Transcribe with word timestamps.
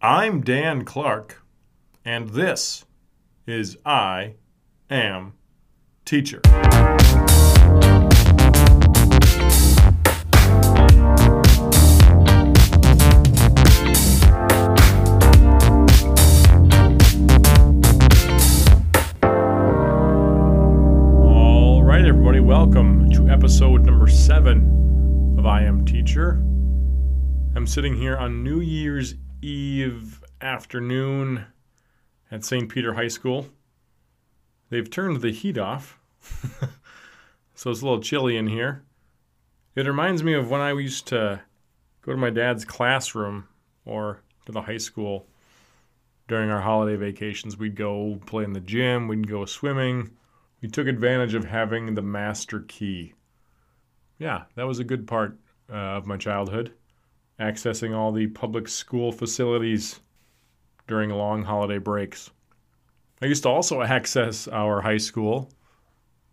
I'm 0.00 0.42
Dan 0.42 0.84
Clark, 0.84 1.42
and 2.04 2.30
this 2.30 2.84
is 3.48 3.76
I 3.84 4.36
Am 4.88 5.32
Teacher. 6.04 6.40
All 21.24 21.82
right, 21.82 22.04
everybody, 22.04 22.38
welcome 22.38 23.10
to 23.10 23.28
episode 23.28 23.84
number 23.84 24.06
seven 24.06 25.34
of 25.36 25.44
I 25.44 25.62
Am 25.64 25.84
Teacher. 25.84 26.34
I'm 27.56 27.66
sitting 27.66 27.96
here 27.96 28.16
on 28.16 28.44
New 28.44 28.60
Year's 28.60 29.16
Eve 29.40 30.22
afternoon 30.40 31.46
at 32.30 32.44
St. 32.44 32.68
Peter 32.68 32.94
High 32.94 33.08
School. 33.08 33.46
They've 34.70 34.88
turned 34.88 35.20
the 35.20 35.30
heat 35.30 35.56
off, 35.56 35.98
so 37.54 37.70
it's 37.70 37.80
a 37.80 37.84
little 37.84 38.00
chilly 38.00 38.36
in 38.36 38.48
here. 38.48 38.82
It 39.74 39.86
reminds 39.86 40.22
me 40.22 40.34
of 40.34 40.50
when 40.50 40.60
I 40.60 40.72
used 40.72 41.06
to 41.08 41.40
go 42.02 42.12
to 42.12 42.18
my 42.18 42.30
dad's 42.30 42.64
classroom 42.64 43.48
or 43.84 44.22
to 44.46 44.52
the 44.52 44.62
high 44.62 44.78
school 44.78 45.26
during 46.26 46.50
our 46.50 46.60
holiday 46.60 46.96
vacations. 46.96 47.56
We'd 47.56 47.76
go 47.76 48.20
play 48.26 48.44
in 48.44 48.52
the 48.52 48.60
gym, 48.60 49.08
we'd 49.08 49.28
go 49.28 49.44
swimming. 49.44 50.10
We 50.60 50.68
took 50.68 50.88
advantage 50.88 51.34
of 51.34 51.44
having 51.44 51.94
the 51.94 52.02
master 52.02 52.60
key. 52.66 53.14
Yeah, 54.18 54.44
that 54.56 54.66
was 54.66 54.80
a 54.80 54.84
good 54.84 55.06
part 55.06 55.38
uh, 55.70 55.76
of 55.76 56.06
my 56.06 56.16
childhood 56.16 56.72
accessing 57.40 57.94
all 57.96 58.12
the 58.12 58.26
public 58.26 58.68
school 58.68 59.12
facilities 59.12 60.00
during 60.86 61.10
long 61.10 61.44
holiday 61.44 61.78
breaks. 61.78 62.30
I 63.22 63.26
used 63.26 63.42
to 63.44 63.48
also 63.48 63.82
access 63.82 64.48
our 64.48 64.80
high 64.80 64.98
school 64.98 65.50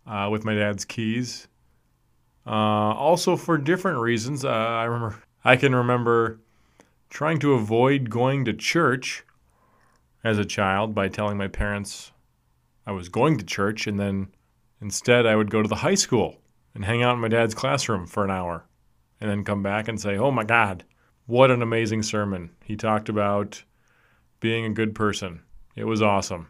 uh, 0.06 0.28
with 0.30 0.44
my 0.44 0.54
dad's 0.54 0.84
keys, 0.84 1.48
uh, 2.46 2.50
also 2.50 3.36
for 3.36 3.58
different 3.58 3.98
reasons. 3.98 4.44
Uh, 4.44 4.48
I 4.48 4.84
remember 4.84 5.22
I 5.44 5.56
can 5.56 5.74
remember 5.74 6.40
trying 7.10 7.38
to 7.40 7.54
avoid 7.54 8.10
going 8.10 8.44
to 8.44 8.52
church 8.52 9.24
as 10.24 10.38
a 10.38 10.44
child 10.44 10.94
by 10.94 11.08
telling 11.08 11.36
my 11.36 11.48
parents 11.48 12.12
I 12.84 12.92
was 12.92 13.08
going 13.08 13.36
to 13.38 13.44
church, 13.44 13.86
and 13.86 13.98
then 13.98 14.28
instead 14.80 15.26
I 15.26 15.36
would 15.36 15.50
go 15.50 15.62
to 15.62 15.68
the 15.68 15.76
high 15.76 15.94
school 15.94 16.36
and 16.74 16.84
hang 16.84 17.02
out 17.02 17.14
in 17.14 17.20
my 17.20 17.28
dad's 17.28 17.54
classroom 17.54 18.06
for 18.06 18.24
an 18.24 18.30
hour, 18.30 18.64
and 19.20 19.30
then 19.30 19.44
come 19.44 19.62
back 19.62 19.88
and 19.88 20.00
say, 20.00 20.16
"Oh 20.16 20.30
my 20.30 20.44
God." 20.44 20.84
What 21.26 21.50
an 21.50 21.60
amazing 21.60 22.04
sermon. 22.04 22.50
He 22.64 22.76
talked 22.76 23.08
about 23.08 23.62
being 24.38 24.64
a 24.64 24.70
good 24.70 24.94
person. 24.94 25.42
It 25.74 25.84
was 25.84 26.00
awesome. 26.00 26.48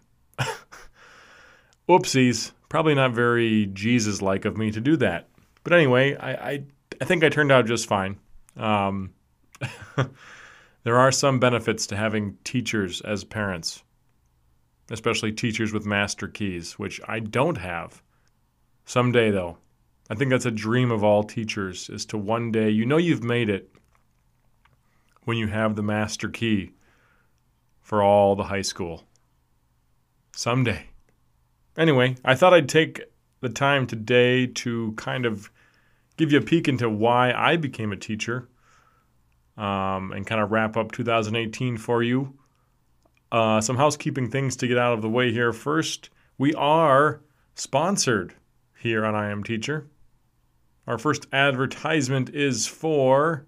Oopsies. 1.89 2.53
Probably 2.69 2.95
not 2.95 3.13
very 3.13 3.67
Jesus 3.67 4.21
like 4.21 4.45
of 4.45 4.59
me 4.59 4.71
to 4.73 4.81
do 4.81 4.97
that. 4.99 5.29
But 5.65 5.73
anyway, 5.73 6.15
I, 6.17 6.33
I, 6.33 6.65
I 7.01 7.05
think 7.05 7.25
I 7.25 7.31
turned 7.31 7.51
out 7.51 7.67
just 7.67 7.87
fine. 7.87 8.19
Um, 8.57 9.15
there 10.85 10.99
are 10.99 11.13
some 11.13 11.39
benefits 11.39 11.87
to 11.89 11.97
having 11.97 12.37
teachers 12.45 13.01
as 13.01 13.25
parents, 13.25 13.83
especially 14.91 15.33
teachers 15.33 15.73
with 15.73 15.87
master 15.87 16.29
keys, 16.29 16.75
which 16.75 17.01
I 17.09 17.21
don't 17.21 17.59
have. 17.59 18.03
Someday, 18.85 19.31
though, 19.31 19.59
I 20.11 20.17
think 20.17 20.31
that's 20.31 20.47
a 20.47 20.51
dream 20.51 20.91
of 20.91 21.03
all 21.03 21.25
teachers 21.25 21.89
is 21.89 22.05
to 22.07 22.19
one 22.19 22.53
day, 22.53 22.69
you 22.69 22.85
know, 22.85 22.99
you've 22.99 23.25
made 23.25 23.49
it 23.49 23.71
when 25.27 25.37
you 25.37 25.49
have 25.49 25.75
the 25.75 25.83
master 25.83 26.29
key 26.29 26.71
for 27.83 28.01
all 28.03 28.37
the 28.37 28.45
high 28.45 28.63
school. 28.63 29.03
Someday. 30.35 30.87
Anyway, 31.77 32.15
I 32.25 32.37
thought 32.37 32.55
I'd 32.55 32.69
take 32.69 33.03
the 33.41 33.49
time 33.49 33.89
today 33.89 34.47
to 34.47 34.93
kind 34.97 35.27
of 35.27 35.51
give 36.17 36.31
you 36.31 36.39
a 36.39 36.43
peek 36.43 36.69
into 36.69 36.89
why 36.89 37.33
I 37.33 37.57
became 37.57 37.93
a 37.93 37.97
teacher 37.97 38.49
um, 39.57 40.13
and 40.13 40.25
kind 40.25 40.41
of 40.41 40.53
wrap 40.53 40.77
up 40.77 40.93
2018 40.93 41.77
for 41.77 42.05
you. 42.05 42.39
Uh, 43.33 43.61
some 43.61 43.77
housekeeping 43.77 44.31
things 44.31 44.55
to 44.57 44.69
get 44.69 44.79
out 44.79 44.95
of 44.95 45.03
the 45.03 45.09
way 45.09 45.33
here. 45.33 45.53
First, 45.53 46.09
we 46.39 46.55
are 46.55 47.21
sponsored 47.57 48.35
here 48.79 49.05
on 49.05 49.17
I 49.17 49.31
Am 49.33 49.43
Teacher. 49.43 49.89
Our 50.87 50.99
first 50.99 51.27
advertisement 51.33 52.31
is 52.31 52.69
for 52.69 53.45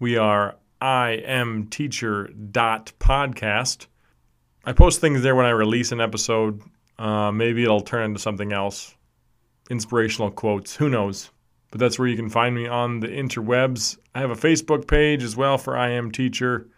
we 0.00 0.16
are 0.16 0.56
I 0.80 1.22
am 1.26 1.66
teacher 1.66 2.28
dot 2.28 2.92
podcast. 2.98 3.86
I 4.64 4.72
post 4.72 5.00
things 5.00 5.22
there 5.22 5.34
when 5.34 5.46
I 5.46 5.50
release 5.50 5.92
an 5.92 6.00
episode. 6.00 6.62
Uh, 6.98 7.32
maybe 7.32 7.62
it'll 7.62 7.80
turn 7.80 8.04
into 8.04 8.18
something 8.18 8.52
else. 8.52 8.94
Inspirational 9.70 10.30
quotes. 10.30 10.76
Who 10.76 10.88
knows? 10.88 11.30
But 11.70 11.80
that's 11.80 11.98
where 11.98 12.08
you 12.08 12.16
can 12.16 12.28
find 12.28 12.54
me 12.54 12.66
on 12.66 13.00
the 13.00 13.08
interwebs. 13.08 13.98
I 14.14 14.20
have 14.20 14.30
a 14.30 14.34
Facebook 14.34 14.86
page 14.86 15.22
as 15.22 15.36
well 15.36 15.58
for 15.58 15.76
I 15.76 15.90
Am 15.90 16.10
Teacher, 16.10 16.68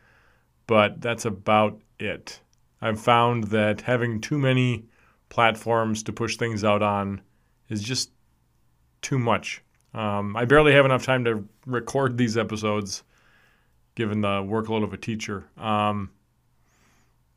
but 0.66 1.00
that's 1.00 1.24
about 1.24 1.80
it. 1.98 2.40
I've 2.80 3.00
found 3.00 3.44
that 3.44 3.82
having 3.82 4.20
too 4.20 4.38
many 4.38 4.86
platforms 5.28 6.02
to 6.04 6.12
push 6.12 6.36
things 6.36 6.64
out 6.64 6.82
on 6.82 7.20
is 7.68 7.82
just 7.82 8.10
too 9.02 9.18
much. 9.18 9.62
Um, 9.94 10.36
I 10.36 10.44
barely 10.44 10.72
have 10.72 10.84
enough 10.84 11.04
time 11.04 11.24
to 11.24 11.46
record 11.66 12.16
these 12.16 12.36
episodes, 12.36 13.02
given 13.94 14.20
the 14.20 14.28
workload 14.28 14.84
of 14.84 14.92
a 14.92 14.96
teacher. 14.96 15.46
Um, 15.56 16.10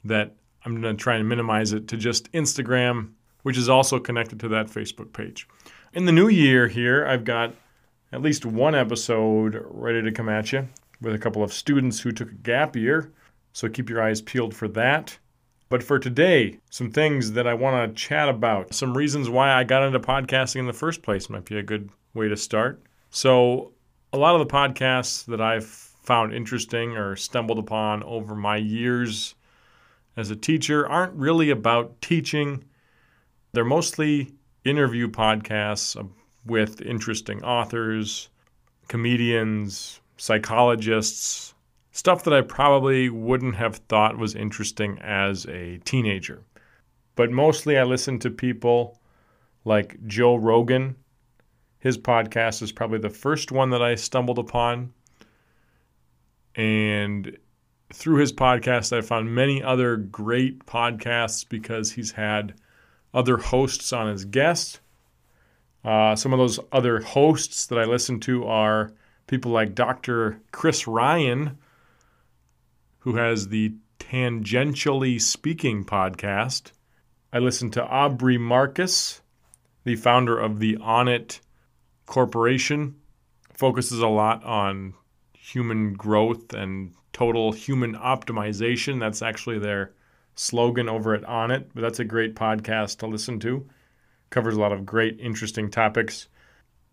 that 0.06 0.36
I'm 0.66 0.82
going 0.82 0.96
to 0.96 1.02
try 1.02 1.16
and 1.16 1.28
minimize 1.28 1.74
it 1.74 1.88
to 1.90 1.98
just 1.98 2.32
Instagram, 2.32 3.12
which 3.44 3.58
is 3.58 3.70
also 3.70 4.00
connected 4.00 4.40
to 4.42 4.48
that 4.50 4.68
Facebook 4.68 5.14
page. 5.14 5.48
In 5.94 6.06
the 6.06 6.12
new 6.12 6.28
year 6.28 6.68
here, 6.68 7.06
I've 7.06 7.24
got 7.24 7.54
at 8.12 8.24
least 8.24 8.48
one 8.48 8.74
episode 8.74 9.64
ready 9.70 10.02
to 10.02 10.12
come 10.12 10.28
at 10.28 10.52
you 10.52 10.68
with 11.00 11.14
a 11.14 11.20
couple 11.20 11.44
of 11.44 11.54
students 11.54 12.00
who 12.00 12.12
took 12.12 12.32
a 12.32 12.36
gap 12.36 12.76
year. 12.76 13.12
So 13.52 13.70
keep 13.70 13.92
your 13.92 14.02
eyes 14.02 14.20
peeled 14.20 14.56
for 14.56 14.68
that. 14.70 15.20
But 15.70 15.84
for 15.84 16.00
today, 16.00 16.58
some 16.72 16.90
things 16.90 17.34
that 17.34 17.46
I 17.46 17.54
want 17.54 17.96
to 17.96 18.02
chat 18.02 18.28
about, 18.28 18.74
some 18.74 18.98
reasons 18.98 19.30
why 19.30 19.54
I 19.54 19.64
got 19.64 19.84
into 19.84 20.00
podcasting 20.00 20.62
in 20.62 20.66
the 20.66 20.74
first 20.74 21.04
place 21.04 21.30
might 21.30 21.46
be 21.46 21.60
a 21.60 21.64
good 21.64 21.92
way 22.16 22.28
to 22.28 22.38
start. 22.38 22.82
So, 23.12 23.72
a 24.12 24.18
lot 24.18 24.34
of 24.34 24.40
the 24.40 24.52
podcasts 24.52 25.26
that 25.26 25.42
I've 25.42 25.66
found 25.66 26.34
interesting 26.34 26.98
or 26.98 27.16
stumbled 27.16 27.60
upon 27.60 28.02
over 28.02 28.34
my 28.34 28.58
years 28.58 29.36
as 30.18 30.32
a 30.32 30.36
teacher 30.36 30.88
aren't 30.88 31.14
really 31.14 31.52
about 31.52 32.02
teaching. 32.02 32.64
They're 33.52 33.64
mostly 33.64 34.34
interview 34.66 35.08
podcasts 35.08 35.98
with 36.46 36.82
interesting 36.82 37.44
authors, 37.44 38.30
comedians, 38.88 40.00
psychologists, 40.18 41.54
stuff 41.92 42.24
that 42.24 42.34
I 42.34 42.42
probably 42.42 43.10
wouldn't 43.10 43.56
have 43.56 43.78
thought 43.88 44.18
was 44.18 44.36
interesting 44.36 45.00
as 45.00 45.46
a 45.46 45.78
teenager. 45.80 46.44
But 47.16 47.32
mostly 47.32 47.78
I 47.78 47.84
listen 47.84 48.20
to 48.20 48.30
people 48.30 49.00
like 49.66 50.06
Joe 50.08 50.36
Rogan. 50.36 50.96
His 51.80 51.98
podcast 51.98 52.62
is 52.62 52.72
probably 52.72 53.00
the 53.00 53.10
first 53.10 53.52
one 53.52 53.70
that 53.70 53.82
I 53.82 53.96
stumbled 53.96 54.40
upon. 54.40 54.94
And 56.56 57.38
through 57.94 58.18
his 58.18 58.34
podcast, 58.34 58.96
I 58.96 59.02
found 59.02 59.34
many 59.34 59.62
other 59.62 59.98
great 59.98 60.66
podcasts 60.66 61.48
because 61.48 61.92
he's 61.92 62.12
had 62.12 62.56
other 63.14 63.38
hosts 63.38 63.94
on 63.94 64.10
as 64.10 64.26
guests. 64.26 64.80
Uh, 65.84 66.16
some 66.16 66.34
of 66.34 66.40
those 66.40 66.60
other 66.72 67.02
hosts 67.02 67.66
that 67.68 67.78
I 67.78 67.86
listen 67.86 68.20
to 68.22 68.46
are 68.46 68.94
people 69.28 69.52
like 69.52 69.76
Dr. 69.76 70.40
Chris 70.52 70.88
Ryan, 70.88 71.58
who 73.00 73.16
has 73.16 73.50
the 73.50 73.74
Tangentially 74.00 75.20
Speaking 75.20 75.84
podcast. 75.84 76.72
I 77.32 77.40
listen 77.40 77.72
to 77.72 77.86
Aubrey 77.86 78.38
Marcus, 78.38 79.22
the 79.84 79.96
founder 79.96 80.40
of 80.40 80.60
the 80.60 80.78
Onnit 80.78 81.40
Corporation, 82.06 82.96
focuses 83.54 84.00
a 84.00 84.08
lot 84.08 84.44
on 84.44 84.94
human 85.34 85.94
growth 85.94 86.54
and 86.54 86.94
total 87.12 87.52
human 87.52 87.96
optimization. 87.96 89.00
That's 89.00 89.22
actually 89.22 89.60
their 89.60 89.94
slogan 90.36 90.90
over 90.90 91.14
at 91.16 91.52
it, 91.52 91.70
but 91.74 91.82
that's 91.82 92.00
a 92.00 92.06
great 92.06 92.36
podcast 92.36 92.98
to 93.00 93.08
listen 93.08 93.40
to. 93.42 93.68
Covers 94.30 94.56
a 94.56 94.60
lot 94.60 94.72
of 94.72 94.86
great, 94.86 95.20
interesting 95.20 95.70
topics. 95.70 96.28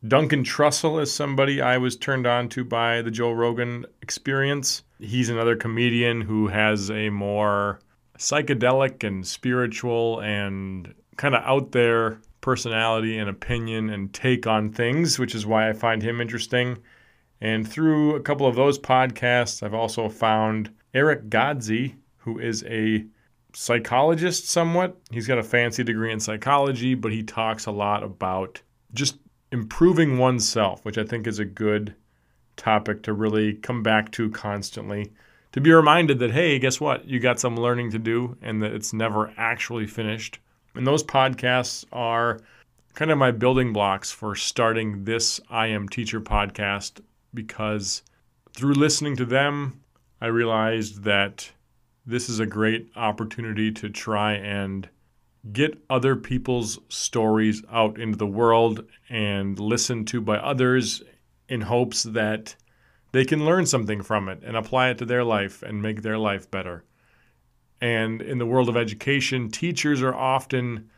Duncan 0.06 0.44
Trussell 0.44 1.02
is 1.02 1.12
somebody 1.12 1.60
I 1.60 1.76
was 1.76 1.96
turned 1.96 2.26
on 2.26 2.48
to 2.50 2.64
by 2.64 3.02
the 3.02 3.10
Joe 3.10 3.32
Rogan 3.32 3.84
experience. 4.00 4.82
He's 4.98 5.28
another 5.28 5.56
comedian 5.56 6.22
who 6.22 6.48
has 6.48 6.90
a 6.90 7.10
more 7.10 7.80
psychedelic 8.18 9.04
and 9.06 9.26
spiritual 9.26 10.20
and 10.20 10.94
kind 11.16 11.34
of 11.34 11.42
out 11.44 11.72
there 11.72 12.20
personality 12.40 13.18
and 13.18 13.28
opinion 13.28 13.90
and 13.90 14.12
take 14.12 14.46
on 14.46 14.72
things, 14.72 15.18
which 15.18 15.34
is 15.34 15.46
why 15.46 15.68
I 15.68 15.72
find 15.72 16.02
him 16.02 16.20
interesting. 16.20 16.78
And 17.40 17.68
through 17.68 18.16
a 18.16 18.20
couple 18.20 18.46
of 18.46 18.56
those 18.56 18.78
podcasts, 18.78 19.62
I've 19.62 19.74
also 19.74 20.08
found 20.08 20.70
Eric 20.94 21.28
Godsey, 21.28 21.94
who 22.18 22.38
is 22.38 22.64
a 22.64 23.04
psychologist 23.54 24.48
somewhat. 24.48 24.96
He's 25.10 25.26
got 25.26 25.38
a 25.38 25.42
fancy 25.42 25.84
degree 25.84 26.12
in 26.12 26.20
psychology, 26.20 26.94
but 26.94 27.12
he 27.12 27.22
talks 27.22 27.66
a 27.66 27.70
lot 27.70 28.02
about 28.02 28.60
just 28.92 29.18
improving 29.52 30.18
oneself, 30.18 30.84
which 30.84 30.98
I 30.98 31.04
think 31.04 31.26
is 31.26 31.38
a 31.38 31.44
good 31.44 31.94
topic 32.56 33.02
to 33.04 33.12
really 33.12 33.54
come 33.54 33.82
back 33.82 34.10
to 34.12 34.30
constantly. 34.30 35.12
To 35.52 35.60
be 35.60 35.72
reminded 35.72 36.20
that, 36.20 36.30
hey, 36.30 36.58
guess 36.58 36.80
what? 36.80 37.06
You 37.06 37.18
got 37.18 37.40
some 37.40 37.56
learning 37.56 37.90
to 37.90 37.98
do 37.98 38.36
and 38.40 38.62
that 38.62 38.72
it's 38.72 38.92
never 38.92 39.32
actually 39.36 39.86
finished. 39.86 40.38
And 40.74 40.86
those 40.86 41.02
podcasts 41.02 41.84
are 41.92 42.40
kind 42.94 43.10
of 43.10 43.18
my 43.18 43.32
building 43.32 43.72
blocks 43.72 44.12
for 44.12 44.36
starting 44.36 45.04
this 45.04 45.40
I 45.50 45.68
Am 45.68 45.88
Teacher 45.88 46.20
podcast 46.20 47.00
because 47.34 48.02
through 48.52 48.74
listening 48.74 49.16
to 49.16 49.24
them, 49.24 49.80
I 50.20 50.26
realized 50.26 51.02
that 51.04 51.50
this 52.10 52.28
is 52.28 52.40
a 52.40 52.46
great 52.46 52.90
opportunity 52.96 53.70
to 53.70 53.88
try 53.88 54.32
and 54.32 54.88
get 55.52 55.82
other 55.88 56.16
people's 56.16 56.78
stories 56.88 57.62
out 57.70 58.00
into 58.00 58.18
the 58.18 58.26
world 58.26 58.84
and 59.08 59.58
listened 59.58 60.08
to 60.08 60.20
by 60.20 60.36
others 60.36 61.02
in 61.48 61.60
hopes 61.60 62.02
that 62.02 62.56
they 63.12 63.24
can 63.24 63.44
learn 63.44 63.64
something 63.64 64.02
from 64.02 64.28
it 64.28 64.42
and 64.44 64.56
apply 64.56 64.90
it 64.90 64.98
to 64.98 65.04
their 65.04 65.24
life 65.24 65.62
and 65.62 65.80
make 65.80 66.02
their 66.02 66.18
life 66.18 66.50
better. 66.50 66.84
And 67.80 68.20
in 68.20 68.38
the 68.38 68.46
world 68.46 68.68
of 68.68 68.76
education, 68.76 69.48
teachers 69.48 70.02
are 70.02 70.14
often 70.14 70.90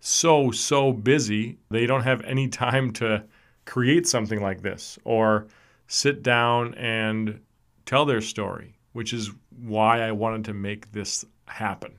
so, 0.00 0.50
so 0.50 0.92
busy, 0.92 1.58
they 1.70 1.86
don't 1.86 2.02
have 2.02 2.22
any 2.22 2.48
time 2.48 2.92
to 2.94 3.24
create 3.66 4.06
something 4.06 4.42
like 4.42 4.62
this 4.62 4.98
or 5.04 5.46
sit 5.86 6.22
down 6.22 6.74
and 6.74 7.40
tell 7.86 8.04
their 8.04 8.20
story, 8.20 8.73
which 8.94 9.12
is 9.12 9.30
why 9.60 10.00
I 10.00 10.12
wanted 10.12 10.46
to 10.46 10.54
make 10.54 10.90
this 10.90 11.24
happen 11.46 11.98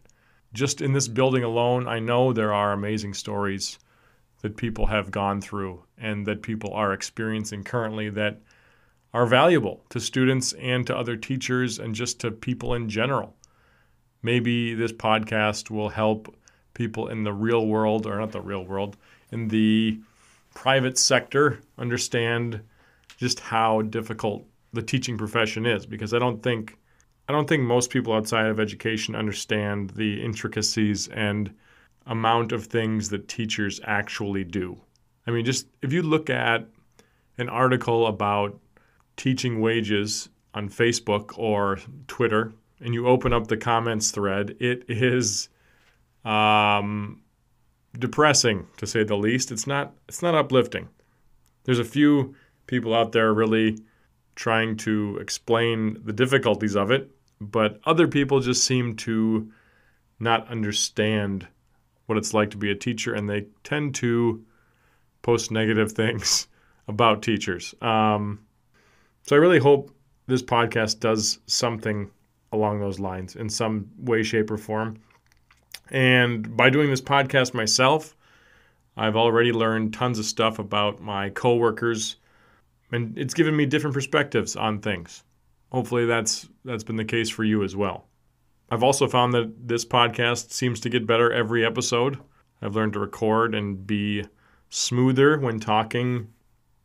just 0.55 0.81
in 0.81 0.93
this 0.93 1.07
building 1.07 1.43
alone, 1.43 1.87
I 1.87 1.99
know 1.99 2.31
there 2.31 2.53
are 2.53 2.71
amazing 2.71 3.13
stories 3.13 3.77
that 4.41 4.57
people 4.57 4.87
have 4.87 5.11
gone 5.11 5.41
through 5.41 5.83
and 5.97 6.25
that 6.25 6.41
people 6.41 6.73
are 6.73 6.93
experiencing 6.93 7.63
currently 7.63 8.09
that 8.11 8.41
are 9.13 9.25
valuable 9.25 9.83
to 9.89 9.99
students 9.99 10.53
and 10.53 10.87
to 10.87 10.97
other 10.97 11.17
teachers 11.17 11.77
and 11.77 11.93
just 11.93 12.19
to 12.21 12.31
people 12.31 12.73
in 12.73 12.89
general. 12.89 13.35
Maybe 14.23 14.73
this 14.73 14.93
podcast 14.93 15.69
will 15.69 15.89
help 15.89 16.33
people 16.73 17.09
in 17.09 17.23
the 17.23 17.33
real 17.33 17.67
world, 17.67 18.07
or 18.07 18.17
not 18.17 18.31
the 18.31 18.41
real 18.41 18.65
world, 18.65 18.97
in 19.31 19.49
the 19.49 19.99
private 20.53 20.97
sector 20.97 21.59
understand 21.77 22.61
just 23.17 23.39
how 23.39 23.81
difficult 23.81 24.45
the 24.73 24.81
teaching 24.81 25.17
profession 25.17 25.65
is 25.65 25.85
because 25.85 26.13
I 26.13 26.19
don't 26.19 26.41
think 26.41 26.77
I 27.27 27.33
don't 27.33 27.49
think 27.49 27.63
most 27.63 27.89
people 27.89 28.13
outside 28.13 28.47
of 28.47 28.59
education 28.59 29.15
understand 29.15 29.91
the 29.91 30.23
intricacies 30.23 31.07
and 31.07 31.53
amount 32.05 32.51
of 32.51 32.65
things 32.65 33.09
that 33.09 33.27
teachers 33.27 33.79
actually 33.83 34.43
do. 34.43 34.79
I 35.25 35.31
mean, 35.31 35.43
just 35.43 35.67
if 35.81 35.91
you 35.91 36.03
look 36.03 36.29
at 36.29 36.67
an 37.37 37.49
article 37.49 38.05
about 38.07 38.59
teaching 39.17 39.59
wages 39.59 40.29
on 40.53 40.69
Facebook 40.69 41.37
or 41.37 41.79
Twitter 42.07 42.53
and 42.79 42.93
you 42.93 43.07
open 43.07 43.33
up 43.33 43.47
the 43.47 43.57
comments 43.57 44.11
thread, 44.11 44.55
it 44.59 44.85
is 44.87 45.49
um, 46.23 47.21
depressing 47.97 48.67
to 48.77 48.85
say 48.85 49.03
the 49.03 49.17
least. 49.17 49.51
It's 49.51 49.65
not 49.65 49.93
it's 50.07 50.21
not 50.21 50.35
uplifting. 50.35 50.89
There's 51.63 51.79
a 51.79 51.83
few 51.83 52.35
people 52.67 52.93
out 52.93 53.13
there 53.13 53.33
really 53.33 53.79
trying 54.35 54.77
to 54.77 55.17
explain 55.19 55.97
the 56.03 56.13
difficulties 56.13 56.75
of 56.75 56.91
it 56.91 57.09
but 57.51 57.79
other 57.85 58.07
people 58.07 58.39
just 58.39 58.63
seem 58.63 58.95
to 58.95 59.51
not 60.19 60.47
understand 60.49 61.47
what 62.05 62.17
it's 62.17 62.33
like 62.33 62.51
to 62.51 62.57
be 62.57 62.71
a 62.71 62.75
teacher, 62.75 63.13
and 63.13 63.29
they 63.29 63.45
tend 63.63 63.95
to 63.95 64.43
post 65.21 65.51
negative 65.51 65.91
things 65.93 66.47
about 66.87 67.21
teachers. 67.21 67.73
Um, 67.81 68.39
so 69.23 69.35
I 69.35 69.39
really 69.39 69.59
hope 69.59 69.91
this 70.27 70.43
podcast 70.43 70.99
does 70.99 71.39
something 71.47 72.09
along 72.51 72.79
those 72.79 72.99
lines 72.99 73.35
in 73.35 73.49
some 73.49 73.89
way, 73.97 74.23
shape, 74.23 74.51
or 74.51 74.57
form. 74.57 74.97
And 75.89 76.55
by 76.55 76.69
doing 76.69 76.89
this 76.89 77.01
podcast 77.01 77.53
myself, 77.53 78.15
I've 78.97 79.15
already 79.15 79.51
learned 79.51 79.93
tons 79.93 80.19
of 80.19 80.25
stuff 80.25 80.57
about 80.57 81.01
my 81.01 81.29
coworkers, 81.31 82.15
and 82.91 83.17
it's 83.17 83.33
given 83.33 83.55
me 83.55 83.65
different 83.65 83.93
perspectives 83.93 84.55
on 84.55 84.79
things 84.79 85.23
hopefully 85.71 86.05
that's 86.05 86.47
that's 86.63 86.83
been 86.83 86.95
the 86.95 87.05
case 87.05 87.29
for 87.29 87.43
you 87.43 87.63
as 87.63 87.75
well. 87.75 88.07
I've 88.69 88.83
also 88.83 89.07
found 89.07 89.33
that 89.33 89.67
this 89.67 89.85
podcast 89.85 90.51
seems 90.51 90.79
to 90.81 90.89
get 90.89 91.05
better 91.05 91.31
every 91.31 91.65
episode. 91.65 92.19
I've 92.61 92.75
learned 92.75 92.93
to 92.93 92.99
record 92.99 93.53
and 93.53 93.85
be 93.85 94.25
smoother 94.69 95.37
when 95.39 95.59
talking 95.59 96.29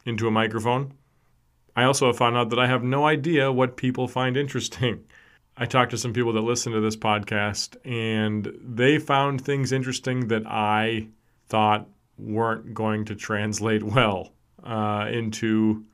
into 0.04 0.28
a 0.28 0.30
microphone. 0.30 0.92
I 1.74 1.84
also 1.84 2.08
have 2.08 2.16
found 2.16 2.36
out 2.36 2.50
that 2.50 2.58
I 2.58 2.66
have 2.66 2.82
no 2.82 3.06
idea 3.06 3.50
what 3.52 3.76
people 3.76 4.08
find 4.08 4.36
interesting. 4.36 5.04
I 5.56 5.66
talked 5.66 5.90
to 5.92 5.98
some 5.98 6.12
people 6.12 6.32
that 6.34 6.40
listen 6.40 6.72
to 6.72 6.80
this 6.80 6.96
podcast, 6.96 7.76
and 7.84 8.52
they 8.62 8.98
found 8.98 9.40
things 9.40 9.72
interesting 9.72 10.28
that 10.28 10.46
I 10.46 11.08
thought 11.48 11.88
weren't 12.18 12.74
going 12.74 13.04
to 13.06 13.14
translate 13.14 13.82
well 13.96 14.32
uh, 14.62 15.06
into 15.10 15.84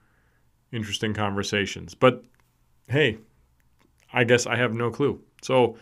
interesting 0.73 1.15
conversations. 1.15 1.95
But 1.95 2.25
hey, 2.89 3.19
I 4.13 4.25
guess 4.25 4.47
I 4.47 4.57
have 4.57 4.75
no 4.75 4.91
clue. 4.91 5.21
So, 5.43 5.77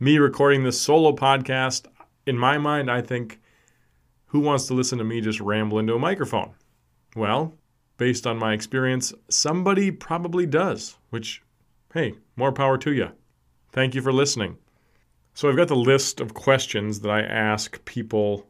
me 0.00 0.18
recording 0.18 0.64
this 0.64 0.80
solo 0.80 1.12
podcast, 1.12 1.86
in 2.26 2.38
my 2.38 2.58
mind, 2.58 2.90
I 2.90 3.02
think, 3.02 3.40
who 4.26 4.40
wants 4.40 4.66
to 4.66 4.74
listen 4.74 4.98
to 4.98 5.04
me 5.04 5.20
just 5.20 5.40
ramble 5.40 5.78
into 5.78 5.94
a 5.94 5.98
microphone? 5.98 6.54
Well, 7.16 7.54
based 7.96 8.26
on 8.26 8.38
my 8.38 8.52
experience, 8.52 9.12
somebody 9.28 9.90
probably 9.90 10.46
does, 10.46 10.96
which, 11.10 11.42
hey, 11.92 12.14
more 12.36 12.52
power 12.52 12.78
to 12.78 12.92
you. 12.92 13.10
Thank 13.72 13.94
you 13.94 14.02
for 14.02 14.12
listening. 14.12 14.56
So, 15.34 15.48
I've 15.48 15.56
got 15.56 15.68
the 15.68 15.76
list 15.76 16.20
of 16.20 16.34
questions 16.34 17.00
that 17.00 17.10
I 17.10 17.20
ask 17.20 17.84
people 17.84 18.46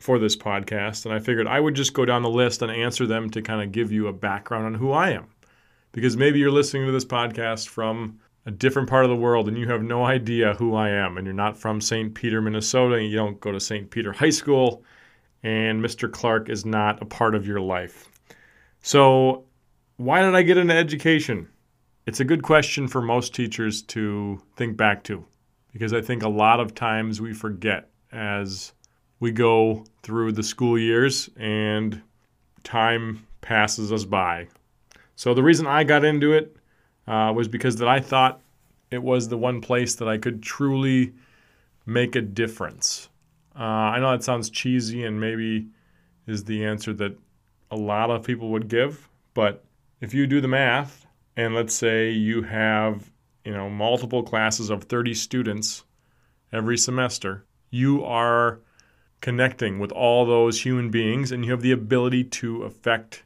for 0.00 0.18
this 0.18 0.36
podcast, 0.36 1.04
and 1.04 1.14
I 1.14 1.18
figured 1.18 1.46
I 1.46 1.60
would 1.60 1.74
just 1.74 1.92
go 1.92 2.04
down 2.04 2.22
the 2.22 2.30
list 2.30 2.62
and 2.62 2.72
answer 2.72 3.06
them 3.06 3.30
to 3.30 3.42
kind 3.42 3.62
of 3.62 3.70
give 3.70 3.92
you 3.92 4.06
a 4.06 4.12
background 4.12 4.66
on 4.66 4.74
who 4.74 4.92
I 4.92 5.10
am 5.10 5.33
because 5.94 6.16
maybe 6.16 6.40
you're 6.40 6.50
listening 6.50 6.86
to 6.86 6.92
this 6.92 7.04
podcast 7.04 7.68
from 7.68 8.18
a 8.46 8.50
different 8.50 8.90
part 8.90 9.04
of 9.04 9.10
the 9.10 9.16
world 9.16 9.46
and 9.46 9.56
you 9.56 9.68
have 9.68 9.82
no 9.82 10.04
idea 10.04 10.54
who 10.54 10.74
I 10.74 10.90
am 10.90 11.16
and 11.16 11.24
you're 11.24 11.32
not 11.32 11.56
from 11.56 11.80
St. 11.80 12.12
Peter, 12.12 12.42
Minnesota, 12.42 12.96
and 12.96 13.06
you 13.06 13.16
don't 13.16 13.40
go 13.40 13.52
to 13.52 13.60
St. 13.60 13.88
Peter 13.88 14.12
High 14.12 14.30
School 14.30 14.82
and 15.44 15.80
Mr. 15.80 16.10
Clark 16.10 16.48
is 16.48 16.66
not 16.66 17.00
a 17.00 17.04
part 17.04 17.36
of 17.36 17.46
your 17.46 17.60
life. 17.60 18.08
So, 18.82 19.44
why 19.96 20.22
did 20.22 20.34
I 20.34 20.42
get 20.42 20.58
into 20.58 20.74
education? 20.74 21.48
It's 22.06 22.20
a 22.20 22.24
good 22.24 22.42
question 22.42 22.88
for 22.88 23.00
most 23.00 23.32
teachers 23.32 23.82
to 23.82 24.42
think 24.56 24.76
back 24.76 25.04
to 25.04 25.24
because 25.72 25.92
I 25.92 26.00
think 26.00 26.24
a 26.24 26.28
lot 26.28 26.58
of 26.58 26.74
times 26.74 27.20
we 27.20 27.32
forget 27.32 27.90
as 28.10 28.72
we 29.20 29.30
go 29.30 29.84
through 30.02 30.32
the 30.32 30.42
school 30.42 30.76
years 30.76 31.30
and 31.36 32.02
time 32.64 33.24
passes 33.42 33.92
us 33.92 34.04
by. 34.04 34.48
So 35.16 35.34
the 35.34 35.42
reason 35.42 35.66
I 35.66 35.84
got 35.84 36.04
into 36.04 36.32
it 36.32 36.56
uh, 37.06 37.32
was 37.34 37.48
because 37.48 37.76
that 37.76 37.88
I 37.88 38.00
thought 38.00 38.40
it 38.90 39.02
was 39.02 39.28
the 39.28 39.38
one 39.38 39.60
place 39.60 39.94
that 39.96 40.08
I 40.08 40.18
could 40.18 40.42
truly 40.42 41.12
make 41.86 42.16
a 42.16 42.22
difference. 42.22 43.08
Uh, 43.58 43.62
I 43.62 44.00
know 44.00 44.10
that 44.10 44.24
sounds 44.24 44.50
cheesy 44.50 45.04
and 45.04 45.20
maybe 45.20 45.68
is 46.26 46.44
the 46.44 46.64
answer 46.64 46.92
that 46.94 47.16
a 47.70 47.76
lot 47.76 48.10
of 48.10 48.24
people 48.24 48.50
would 48.50 48.68
give, 48.68 49.08
but 49.34 49.64
if 50.00 50.14
you 50.14 50.26
do 50.26 50.40
the 50.40 50.48
math 50.48 51.06
and 51.36 51.54
let's 51.54 51.74
say 51.74 52.10
you 52.10 52.42
have 52.42 53.10
you 53.44 53.52
know 53.52 53.68
multiple 53.68 54.22
classes 54.22 54.70
of 54.70 54.84
30 54.84 55.14
students 55.14 55.84
every 56.52 56.78
semester, 56.78 57.44
you 57.70 58.04
are 58.04 58.60
connecting 59.20 59.78
with 59.78 59.92
all 59.92 60.26
those 60.26 60.62
human 60.62 60.90
beings 60.90 61.32
and 61.32 61.44
you 61.44 61.50
have 61.50 61.62
the 61.62 61.72
ability 61.72 62.24
to 62.24 62.62
affect 62.62 63.24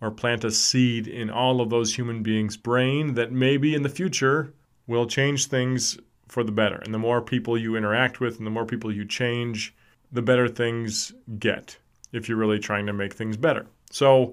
or 0.00 0.10
plant 0.10 0.44
a 0.44 0.50
seed 0.50 1.06
in 1.06 1.30
all 1.30 1.60
of 1.60 1.70
those 1.70 1.94
human 1.94 2.22
beings' 2.22 2.56
brain 2.56 3.14
that 3.14 3.32
maybe 3.32 3.74
in 3.74 3.82
the 3.82 3.88
future 3.88 4.52
will 4.86 5.06
change 5.06 5.46
things 5.46 5.98
for 6.28 6.44
the 6.44 6.52
better. 6.52 6.76
And 6.76 6.94
the 6.94 6.98
more 6.98 7.20
people 7.20 7.58
you 7.58 7.76
interact 7.76 8.20
with 8.20 8.38
and 8.38 8.46
the 8.46 8.50
more 8.50 8.66
people 8.66 8.92
you 8.92 9.04
change, 9.04 9.74
the 10.12 10.22
better 10.22 10.48
things 10.48 11.12
get 11.38 11.76
if 12.12 12.28
you're 12.28 12.38
really 12.38 12.58
trying 12.58 12.86
to 12.86 12.92
make 12.92 13.12
things 13.12 13.36
better. 13.36 13.66
So 13.90 14.32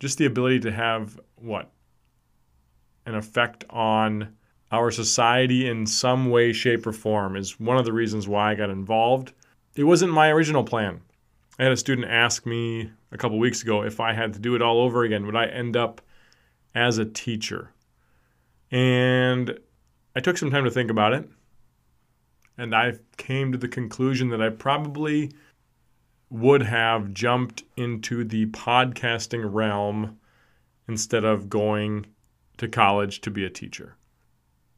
just 0.00 0.18
the 0.18 0.26
ability 0.26 0.60
to 0.60 0.72
have 0.72 1.18
what? 1.36 1.70
An 3.06 3.14
effect 3.14 3.64
on 3.70 4.34
our 4.70 4.90
society 4.90 5.68
in 5.68 5.86
some 5.86 6.30
way, 6.30 6.52
shape, 6.52 6.86
or 6.86 6.92
form 6.92 7.36
is 7.36 7.58
one 7.58 7.78
of 7.78 7.84
the 7.84 7.92
reasons 7.92 8.28
why 8.28 8.50
I 8.50 8.54
got 8.54 8.70
involved. 8.70 9.32
It 9.74 9.84
wasn't 9.84 10.12
my 10.12 10.28
original 10.28 10.64
plan. 10.64 11.00
I 11.58 11.64
had 11.64 11.72
a 11.72 11.76
student 11.76 12.08
ask 12.08 12.44
me 12.44 12.90
a 13.10 13.18
couple 13.18 13.38
weeks 13.38 13.62
ago 13.62 13.82
if 13.82 14.00
I 14.00 14.12
had 14.12 14.34
to 14.34 14.38
do 14.38 14.54
it 14.54 14.62
all 14.62 14.80
over 14.80 15.04
again, 15.04 15.26
would 15.26 15.36
I 15.36 15.46
end 15.46 15.76
up 15.76 16.00
as 16.74 16.98
a 16.98 17.04
teacher? 17.04 17.72
And 18.70 19.58
I 20.14 20.20
took 20.20 20.36
some 20.36 20.50
time 20.50 20.64
to 20.64 20.70
think 20.70 20.90
about 20.90 21.12
it. 21.12 21.28
And 22.56 22.74
I 22.74 22.94
came 23.16 23.52
to 23.52 23.58
the 23.58 23.68
conclusion 23.68 24.28
that 24.30 24.42
I 24.42 24.48
probably 24.50 25.32
would 26.30 26.62
have 26.62 27.14
jumped 27.14 27.62
into 27.76 28.24
the 28.24 28.46
podcasting 28.46 29.48
realm 29.50 30.18
instead 30.88 31.24
of 31.24 31.48
going 31.48 32.06
to 32.58 32.68
college 32.68 33.20
to 33.22 33.30
be 33.30 33.44
a 33.44 33.50
teacher. 33.50 33.96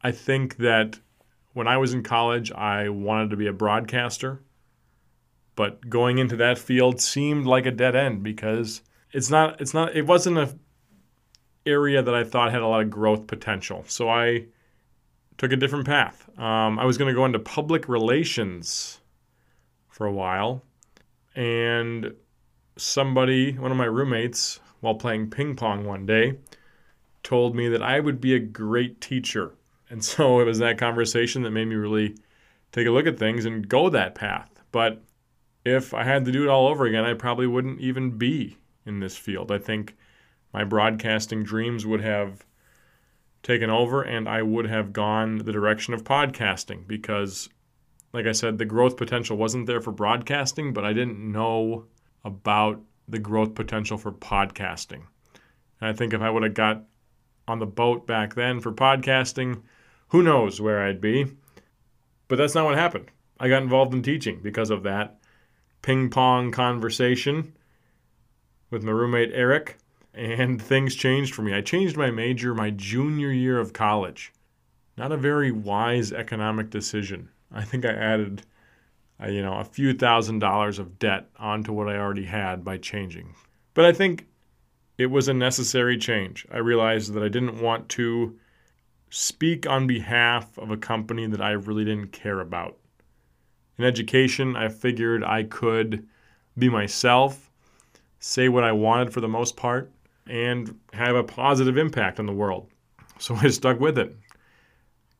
I 0.01 0.11
think 0.11 0.57
that 0.57 0.99
when 1.53 1.67
I 1.67 1.77
was 1.77 1.93
in 1.93 2.03
college, 2.03 2.51
I 2.51 2.89
wanted 2.89 3.31
to 3.31 3.37
be 3.37 3.47
a 3.47 3.53
broadcaster, 3.53 4.41
but 5.61 5.87
going 5.87 6.17
into 6.17 6.35
that 6.37 6.57
field 6.57 6.99
seemed 6.99 7.45
like 7.45 7.67
a 7.67 7.71
dead 7.71 7.95
end 7.95 8.23
because 8.23 8.81
it's 9.11 9.29
not 9.29 9.61
it's 9.61 9.75
not 9.75 9.95
it 9.95 10.07
wasn't 10.07 10.35
a 10.35 10.57
area 11.67 12.01
that 12.01 12.15
I 12.15 12.23
thought 12.23 12.51
had 12.51 12.63
a 12.63 12.67
lot 12.67 12.81
of 12.81 12.89
growth 12.89 13.27
potential. 13.27 13.83
So 13.87 14.09
I 14.09 14.45
took 15.37 15.51
a 15.51 15.55
different 15.55 15.85
path. 15.85 16.27
Um, 16.39 16.79
I 16.79 16.85
was 16.85 16.97
going 16.97 17.09
to 17.09 17.13
go 17.15 17.25
into 17.25 17.37
public 17.37 17.87
relations 17.87 19.01
for 19.87 20.07
a 20.07 20.11
while, 20.11 20.63
and 21.35 22.11
somebody, 22.75 23.53
one 23.53 23.69
of 23.69 23.77
my 23.77 23.85
roommates, 23.85 24.59
while 24.79 24.95
playing 24.95 25.29
ping 25.29 25.55
pong 25.55 25.85
one 25.85 26.07
day, 26.07 26.39
told 27.21 27.55
me 27.55 27.69
that 27.69 27.83
I 27.83 27.99
would 27.99 28.19
be 28.19 28.33
a 28.33 28.39
great 28.39 28.99
teacher. 28.99 29.51
And 29.91 30.03
so 30.11 30.39
it 30.39 30.45
was 30.45 30.57
that 30.57 30.79
conversation 30.79 31.43
that 31.43 31.51
made 31.51 31.67
me 31.67 31.75
really 31.75 32.17
take 32.71 32.87
a 32.87 32.91
look 32.91 33.05
at 33.05 33.19
things 33.19 33.45
and 33.45 33.69
go 33.69 33.89
that 33.89 34.15
path. 34.15 34.49
But 34.71 35.03
if 35.63 35.93
I 35.93 36.03
had 36.03 36.25
to 36.25 36.31
do 36.31 36.43
it 36.43 36.49
all 36.49 36.67
over 36.67 36.85
again, 36.85 37.05
I 37.05 37.13
probably 37.13 37.47
wouldn't 37.47 37.79
even 37.79 38.17
be 38.17 38.57
in 38.85 38.99
this 38.99 39.17
field. 39.17 39.51
I 39.51 39.57
think 39.57 39.95
my 40.53 40.63
broadcasting 40.63 41.43
dreams 41.43 41.85
would 41.85 42.01
have 42.01 42.45
taken 43.43 43.69
over 43.69 44.01
and 44.01 44.27
I 44.27 44.41
would 44.41 44.67
have 44.67 44.93
gone 44.93 45.39
the 45.39 45.51
direction 45.51 45.93
of 45.93 46.03
podcasting 46.03 46.87
because 46.87 47.49
like 48.13 48.25
I 48.25 48.33
said, 48.33 48.57
the 48.57 48.65
growth 48.65 48.97
potential 48.97 49.37
wasn't 49.37 49.67
there 49.67 49.81
for 49.81 49.91
broadcasting, 49.91 50.73
but 50.73 50.83
I 50.83 50.93
didn't 50.93 51.19
know 51.19 51.85
about 52.25 52.81
the 53.07 53.19
growth 53.19 53.55
potential 53.55 53.97
for 53.97 54.11
podcasting. 54.11 55.03
And 55.79 55.89
I 55.89 55.93
think 55.93 56.13
if 56.13 56.21
I 56.21 56.29
would 56.29 56.43
have 56.43 56.53
got 56.53 56.83
on 57.47 57.59
the 57.59 57.65
boat 57.65 58.05
back 58.05 58.35
then 58.35 58.59
for 58.59 58.71
podcasting, 58.71 59.61
who 60.09 60.21
knows 60.21 60.59
where 60.59 60.85
I'd 60.85 61.01
be. 61.01 61.25
But 62.27 62.37
that's 62.37 62.55
not 62.55 62.65
what 62.65 62.77
happened. 62.77 63.11
I 63.39 63.47
got 63.47 63.63
involved 63.63 63.93
in 63.93 64.03
teaching 64.03 64.39
because 64.41 64.69
of 64.69 64.83
that 64.83 65.20
ping 65.81 66.09
pong 66.09 66.51
conversation 66.51 67.53
with 68.69 68.83
my 68.83 68.91
roommate 68.91 69.31
Eric, 69.33 69.77
and 70.13 70.61
things 70.61 70.95
changed 70.95 71.33
for 71.33 71.41
me. 71.41 71.53
I 71.53 71.61
changed 71.61 71.97
my 71.97 72.11
major 72.11 72.53
my 72.53 72.69
junior 72.69 73.31
year 73.31 73.59
of 73.59 73.73
college. 73.73 74.31
Not 74.97 75.11
a 75.11 75.17
very 75.17 75.51
wise 75.51 76.11
economic 76.11 76.69
decision. 76.69 77.29
I 77.51 77.63
think 77.63 77.85
I 77.85 77.93
added, 77.93 78.43
uh, 79.21 79.27
you 79.27 79.41
know, 79.41 79.53
a 79.53 79.65
few 79.65 79.93
thousand 79.93 80.39
dollars 80.39 80.79
of 80.79 80.99
debt 80.99 81.29
onto 81.37 81.73
what 81.73 81.89
I 81.89 81.97
already 81.97 82.25
had 82.25 82.63
by 82.63 82.77
changing. 82.77 83.35
But 83.73 83.85
I 83.85 83.93
think 83.93 84.27
it 84.97 85.07
was 85.07 85.27
a 85.27 85.33
necessary 85.33 85.97
change. 85.97 86.45
I 86.51 86.57
realized 86.57 87.13
that 87.13 87.23
I 87.23 87.29
didn't 87.29 87.61
want 87.61 87.89
to 87.89 88.37
speak 89.09 89.67
on 89.67 89.87
behalf 89.87 90.57
of 90.57 90.71
a 90.71 90.77
company 90.77 91.27
that 91.27 91.41
I 91.41 91.51
really 91.51 91.83
didn't 91.85 92.11
care 92.11 92.39
about. 92.39 92.77
In 93.81 93.87
education, 93.87 94.55
I 94.55 94.69
figured 94.69 95.23
I 95.23 95.41
could 95.41 96.07
be 96.55 96.69
myself, 96.69 97.49
say 98.19 98.47
what 98.47 98.63
I 98.63 98.71
wanted 98.73 99.11
for 99.11 99.21
the 99.21 99.27
most 99.27 99.57
part, 99.57 99.91
and 100.27 100.79
have 100.93 101.15
a 101.15 101.23
positive 101.23 101.79
impact 101.79 102.19
on 102.19 102.27
the 102.27 102.31
world. 102.31 102.69
So 103.17 103.35
I 103.41 103.47
stuck 103.47 103.79
with 103.79 103.97
it. 103.97 104.15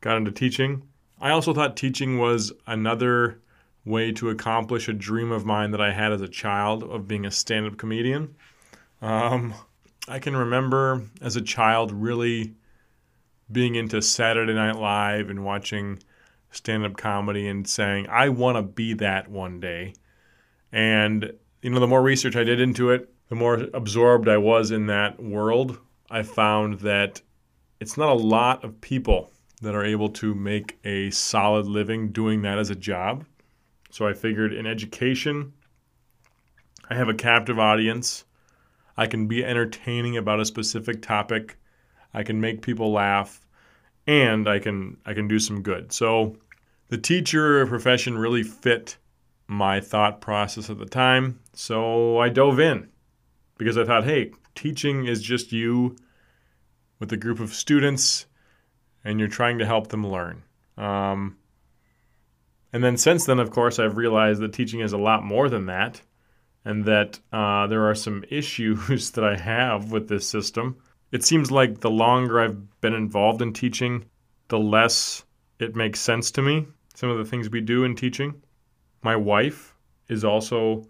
Got 0.01 0.17
into 0.17 0.31
teaching, 0.31 0.83
I 1.19 1.31
also 1.31 1.55
thought 1.55 1.75
teaching 1.75 2.19
was 2.19 2.53
another 2.67 3.39
way 3.83 4.11
to 4.11 4.29
accomplish 4.29 4.87
a 4.87 4.93
dream 4.93 5.31
of 5.31 5.43
mine 5.43 5.71
that 5.71 5.81
I 5.81 5.91
had 5.91 6.11
as 6.11 6.21
a 6.21 6.27
child 6.27 6.83
of 6.83 7.07
being 7.07 7.25
a 7.25 7.31
stand 7.31 7.65
up 7.65 7.77
comedian. 7.77 8.35
Um, 9.01 9.55
I 10.07 10.19
can 10.19 10.35
remember 10.35 11.01
as 11.19 11.35
a 11.35 11.41
child 11.41 11.91
really 11.91 12.53
being 13.51 13.73
into 13.73 14.03
Saturday 14.03 14.53
Night 14.53 14.75
Live 14.75 15.31
and 15.31 15.43
watching 15.43 15.97
stand 16.51 16.85
up 16.85 16.97
comedy 16.97 17.47
and 17.47 17.67
saying, 17.67 18.07
I 18.09 18.29
want 18.29 18.57
to 18.57 18.61
be 18.61 18.93
that 18.95 19.29
one 19.29 19.59
day. 19.59 19.93
And, 20.71 21.33
you 21.61 21.69
know, 21.69 21.79
the 21.79 21.87
more 21.87 22.01
research 22.01 22.35
I 22.35 22.43
did 22.43 22.61
into 22.61 22.91
it, 22.91 23.11
the 23.29 23.35
more 23.35 23.65
absorbed 23.73 24.27
I 24.27 24.37
was 24.37 24.71
in 24.71 24.87
that 24.87 25.21
world, 25.21 25.79
I 26.09 26.23
found 26.23 26.81
that 26.81 27.21
it's 27.79 27.97
not 27.97 28.09
a 28.09 28.13
lot 28.13 28.63
of 28.63 28.79
people 28.81 29.31
that 29.61 29.75
are 29.75 29.85
able 29.85 30.09
to 30.09 30.35
make 30.35 30.79
a 30.83 31.09
solid 31.11 31.65
living 31.65 32.11
doing 32.11 32.41
that 32.41 32.57
as 32.57 32.69
a 32.69 32.75
job. 32.75 33.25
So 33.89 34.07
I 34.07 34.13
figured 34.13 34.53
in 34.53 34.65
education, 34.65 35.53
I 36.89 36.95
have 36.95 37.09
a 37.09 37.13
captive 37.13 37.59
audience. 37.59 38.25
I 38.97 39.07
can 39.07 39.27
be 39.27 39.45
entertaining 39.45 40.17
about 40.17 40.41
a 40.41 40.45
specific 40.45 41.01
topic. 41.01 41.57
I 42.13 42.23
can 42.23 42.41
make 42.41 42.61
people 42.61 42.91
laugh 42.91 43.45
and 44.07 44.47
I 44.47 44.59
can 44.59 44.97
I 45.05 45.13
can 45.13 45.27
do 45.27 45.39
some 45.39 45.61
good. 45.61 45.91
So 45.91 46.37
the 46.89 46.97
teacher 46.97 47.65
profession 47.67 48.17
really 48.17 48.43
fit 48.43 48.97
my 49.47 49.79
thought 49.79 50.21
process 50.21 50.69
at 50.69 50.77
the 50.77 50.85
time. 50.85 51.39
So 51.53 52.19
I 52.19 52.29
dove 52.29 52.59
in 52.59 52.89
because 53.57 53.77
I 53.77 53.85
thought, 53.85 54.05
hey, 54.05 54.31
teaching 54.55 55.05
is 55.05 55.21
just 55.21 55.51
you 55.51 55.95
with 56.99 57.11
a 57.11 57.17
group 57.17 57.39
of 57.39 57.53
students 57.53 58.25
and 59.03 59.19
you're 59.19 59.29
trying 59.29 59.59
to 59.59 59.65
help 59.65 59.87
them 59.87 60.07
learn. 60.07 60.43
Um, 60.77 61.37
and 62.73 62.83
then 62.83 62.97
since 62.97 63.25
then, 63.25 63.39
of 63.39 63.51
course, 63.51 63.79
I've 63.79 63.97
realized 63.97 64.41
that 64.41 64.53
teaching 64.53 64.79
is 64.79 64.93
a 64.93 64.97
lot 64.97 65.23
more 65.23 65.49
than 65.49 65.65
that, 65.65 66.01
and 66.63 66.85
that 66.85 67.19
uh, 67.33 67.67
there 67.67 67.89
are 67.89 67.95
some 67.95 68.23
issues 68.29 69.11
that 69.11 69.23
I 69.23 69.37
have 69.37 69.91
with 69.91 70.07
this 70.07 70.27
system. 70.27 70.77
It 71.11 71.23
seems 71.25 71.51
like 71.51 71.81
the 71.81 71.91
longer 71.91 72.39
I've 72.39 72.79
been 72.79 72.93
involved 72.93 73.41
in 73.41 73.51
teaching, 73.53 74.05
the 74.47 74.59
less 74.59 75.25
it 75.59 75.75
makes 75.75 75.99
sense 75.99 76.31
to 76.31 76.41
me, 76.41 76.67
some 76.95 77.09
of 77.09 77.17
the 77.17 77.25
things 77.25 77.49
we 77.49 77.61
do 77.61 77.83
in 77.83 77.95
teaching. 77.95 78.41
My 79.03 79.15
wife 79.15 79.75
is 80.07 80.23
also 80.23 80.87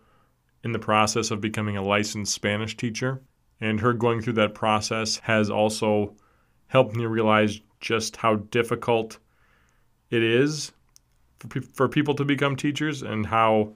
in 0.64 0.72
the 0.72 0.80
process 0.80 1.32
of 1.32 1.42
becoming 1.42 1.76
a 1.76 1.82
licensed 1.82 2.34
Spanish 2.34 2.78
teacher, 2.78 3.22
and 3.60 3.80
her 3.80 3.94
going 3.94 4.22
through 4.22 4.34
that 4.34 4.54
process 4.54 5.18
has 5.18 5.50
also 5.50 6.16
helped 6.68 6.96
me 6.96 7.06
realize 7.06 7.60
just 7.80 8.16
how 8.18 8.36
difficult 8.36 9.18
it 10.12 10.22
is 10.22 10.72
for, 11.40 11.48
pe- 11.48 11.60
for 11.62 11.90
people 11.90 12.14
to 12.16 12.26
become 12.26 12.56
teachers 12.56 13.02
and 13.02 13.26
how 13.26 13.76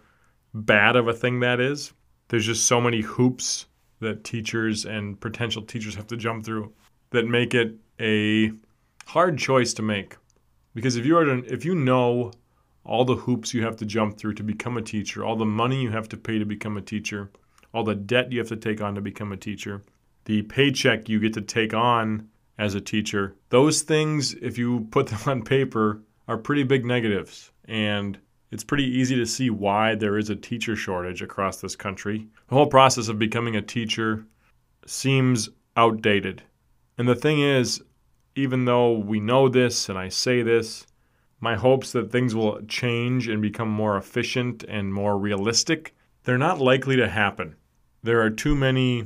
bad 0.53 0.95
of 0.95 1.07
a 1.07 1.13
thing 1.13 1.39
that 1.39 1.59
is. 1.59 1.91
There's 2.27 2.45
just 2.45 2.65
so 2.65 2.79
many 2.79 3.01
hoops 3.01 3.65
that 3.99 4.23
teachers 4.23 4.85
and 4.85 5.19
potential 5.19 5.61
teachers 5.61 5.95
have 5.95 6.07
to 6.07 6.17
jump 6.17 6.45
through 6.45 6.73
that 7.11 7.27
make 7.27 7.53
it 7.53 7.75
a 7.99 8.51
hard 9.05 9.37
choice 9.37 9.73
to 9.73 9.81
make. 9.81 10.17
Because 10.73 10.97
if 10.97 11.05
you 11.05 11.17
are 11.17 11.27
if 11.45 11.63
you 11.63 11.75
know 11.75 12.31
all 12.83 13.05
the 13.05 13.15
hoops 13.15 13.53
you 13.53 13.63
have 13.63 13.77
to 13.77 13.85
jump 13.85 14.17
through 14.17 14.33
to 14.33 14.43
become 14.43 14.77
a 14.77 14.81
teacher, 14.81 15.23
all 15.23 15.35
the 15.35 15.45
money 15.45 15.81
you 15.81 15.91
have 15.91 16.09
to 16.09 16.17
pay 16.17 16.37
to 16.37 16.45
become 16.45 16.77
a 16.77 16.81
teacher, 16.81 17.31
all 17.73 17.83
the 17.83 17.95
debt 17.95 18.31
you 18.31 18.39
have 18.39 18.49
to 18.49 18.55
take 18.55 18.81
on 18.81 18.95
to 18.95 19.01
become 19.01 19.31
a 19.31 19.37
teacher, 19.37 19.83
the 20.25 20.41
paycheck 20.43 21.09
you 21.09 21.19
get 21.19 21.33
to 21.33 21.41
take 21.41 21.73
on 21.73 22.27
as 22.57 22.75
a 22.75 22.81
teacher. 22.81 23.35
Those 23.49 23.81
things, 23.81 24.33
if 24.35 24.57
you 24.57 24.87
put 24.91 25.07
them 25.07 25.19
on 25.25 25.43
paper, 25.43 26.01
are 26.27 26.37
pretty 26.37 26.63
big 26.63 26.85
negatives. 26.85 27.51
And 27.65 28.17
it's 28.51 28.63
pretty 28.63 28.85
easy 28.85 29.15
to 29.15 29.25
see 29.25 29.49
why 29.49 29.95
there 29.95 30.17
is 30.17 30.29
a 30.29 30.35
teacher 30.35 30.75
shortage 30.75 31.21
across 31.21 31.61
this 31.61 31.75
country. 31.75 32.27
The 32.47 32.55
whole 32.55 32.67
process 32.67 33.07
of 33.07 33.19
becoming 33.19 33.55
a 33.55 33.61
teacher 33.61 34.25
seems 34.85 35.49
outdated. 35.75 36.43
And 36.97 37.07
the 37.07 37.15
thing 37.15 37.41
is, 37.41 37.83
even 38.35 38.65
though 38.65 38.97
we 38.97 39.19
know 39.19 39.49
this 39.49 39.89
and 39.89 39.97
I 39.97 40.09
say 40.09 40.41
this, 40.41 40.85
my 41.39 41.55
hopes 41.55 41.91
that 41.91 42.11
things 42.11 42.33
will 42.33 42.61
change 42.67 43.27
and 43.27 43.41
become 43.41 43.69
more 43.69 43.97
efficient 43.97 44.63
and 44.63 44.93
more 44.93 45.17
realistic, 45.17 45.95
they're 46.23 46.37
not 46.37 46.59
likely 46.59 46.95
to 46.95 47.09
happen. 47.09 47.55
There 48.03 48.21
are 48.21 48.29
too 48.29 48.55
many 48.55 49.05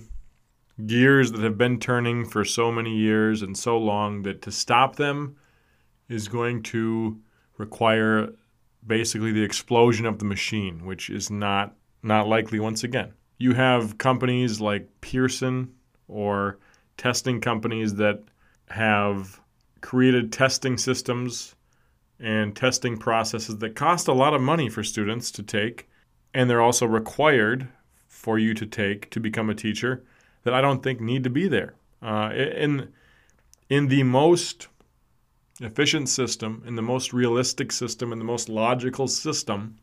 gears 0.85 1.31
that 1.31 1.41
have 1.41 1.57
been 1.57 1.79
turning 1.79 2.25
for 2.25 2.45
so 2.45 2.71
many 2.71 2.95
years 2.95 3.41
and 3.41 3.57
so 3.57 3.77
long 3.77 4.21
that 4.23 4.41
to 4.43 4.51
stop 4.51 4.95
them 4.95 5.35
is 6.07 6.27
going 6.27 6.63
to 6.63 7.19
require 7.57 8.33
basically 8.89 9.31
the 9.31 9.43
explosion 9.43 10.05
of 10.05 10.19
the 10.19 10.25
machine, 10.25 10.85
which 10.85 11.09
is 11.09 11.31
not 11.31 11.75
not 12.03 12.27
likely 12.27 12.59
once 12.59 12.83
again. 12.83 13.13
You 13.37 13.53
have 13.53 13.97
companies 13.97 14.59
like 14.59 14.89
Pearson 14.99 15.73
or 16.09 16.57
testing 16.97 17.39
companies 17.39 17.95
that 17.95 18.21
have 18.69 19.39
created 19.81 20.33
testing 20.33 20.77
systems 20.77 21.55
and 22.19 22.55
testing 22.55 22.97
processes 22.97 23.57
that 23.59 23.75
cost 23.75 24.07
a 24.07 24.13
lot 24.13 24.33
of 24.33 24.41
money 24.41 24.67
for 24.67 24.83
students 24.83 25.31
to 25.31 25.43
take, 25.43 25.87
and 26.33 26.49
they're 26.49 26.61
also 26.61 26.85
required 26.85 27.67
for 28.07 28.37
you 28.37 28.53
to 28.53 28.65
take 28.65 29.09
to 29.11 29.19
become 29.19 29.49
a 29.49 29.55
teacher 29.55 30.03
that 30.43 30.53
I 30.53 30.61
don't 30.61 30.83
think 30.83 30.99
need 30.99 31.23
to 31.23 31.29
be 31.29 31.47
there. 31.47 31.75
Uh, 32.01 32.31
in 32.33 32.89
in 33.69 33.87
the 33.87 34.03
most 34.03 34.67
efficient 35.65 36.09
system, 36.09 36.63
and 36.65 36.77
the 36.77 36.81
most 36.81 37.13
realistic 37.13 37.71
system, 37.71 38.11
and 38.11 38.19
the 38.19 38.25
most 38.25 38.49
logical 38.49 39.07
system, 39.07 39.77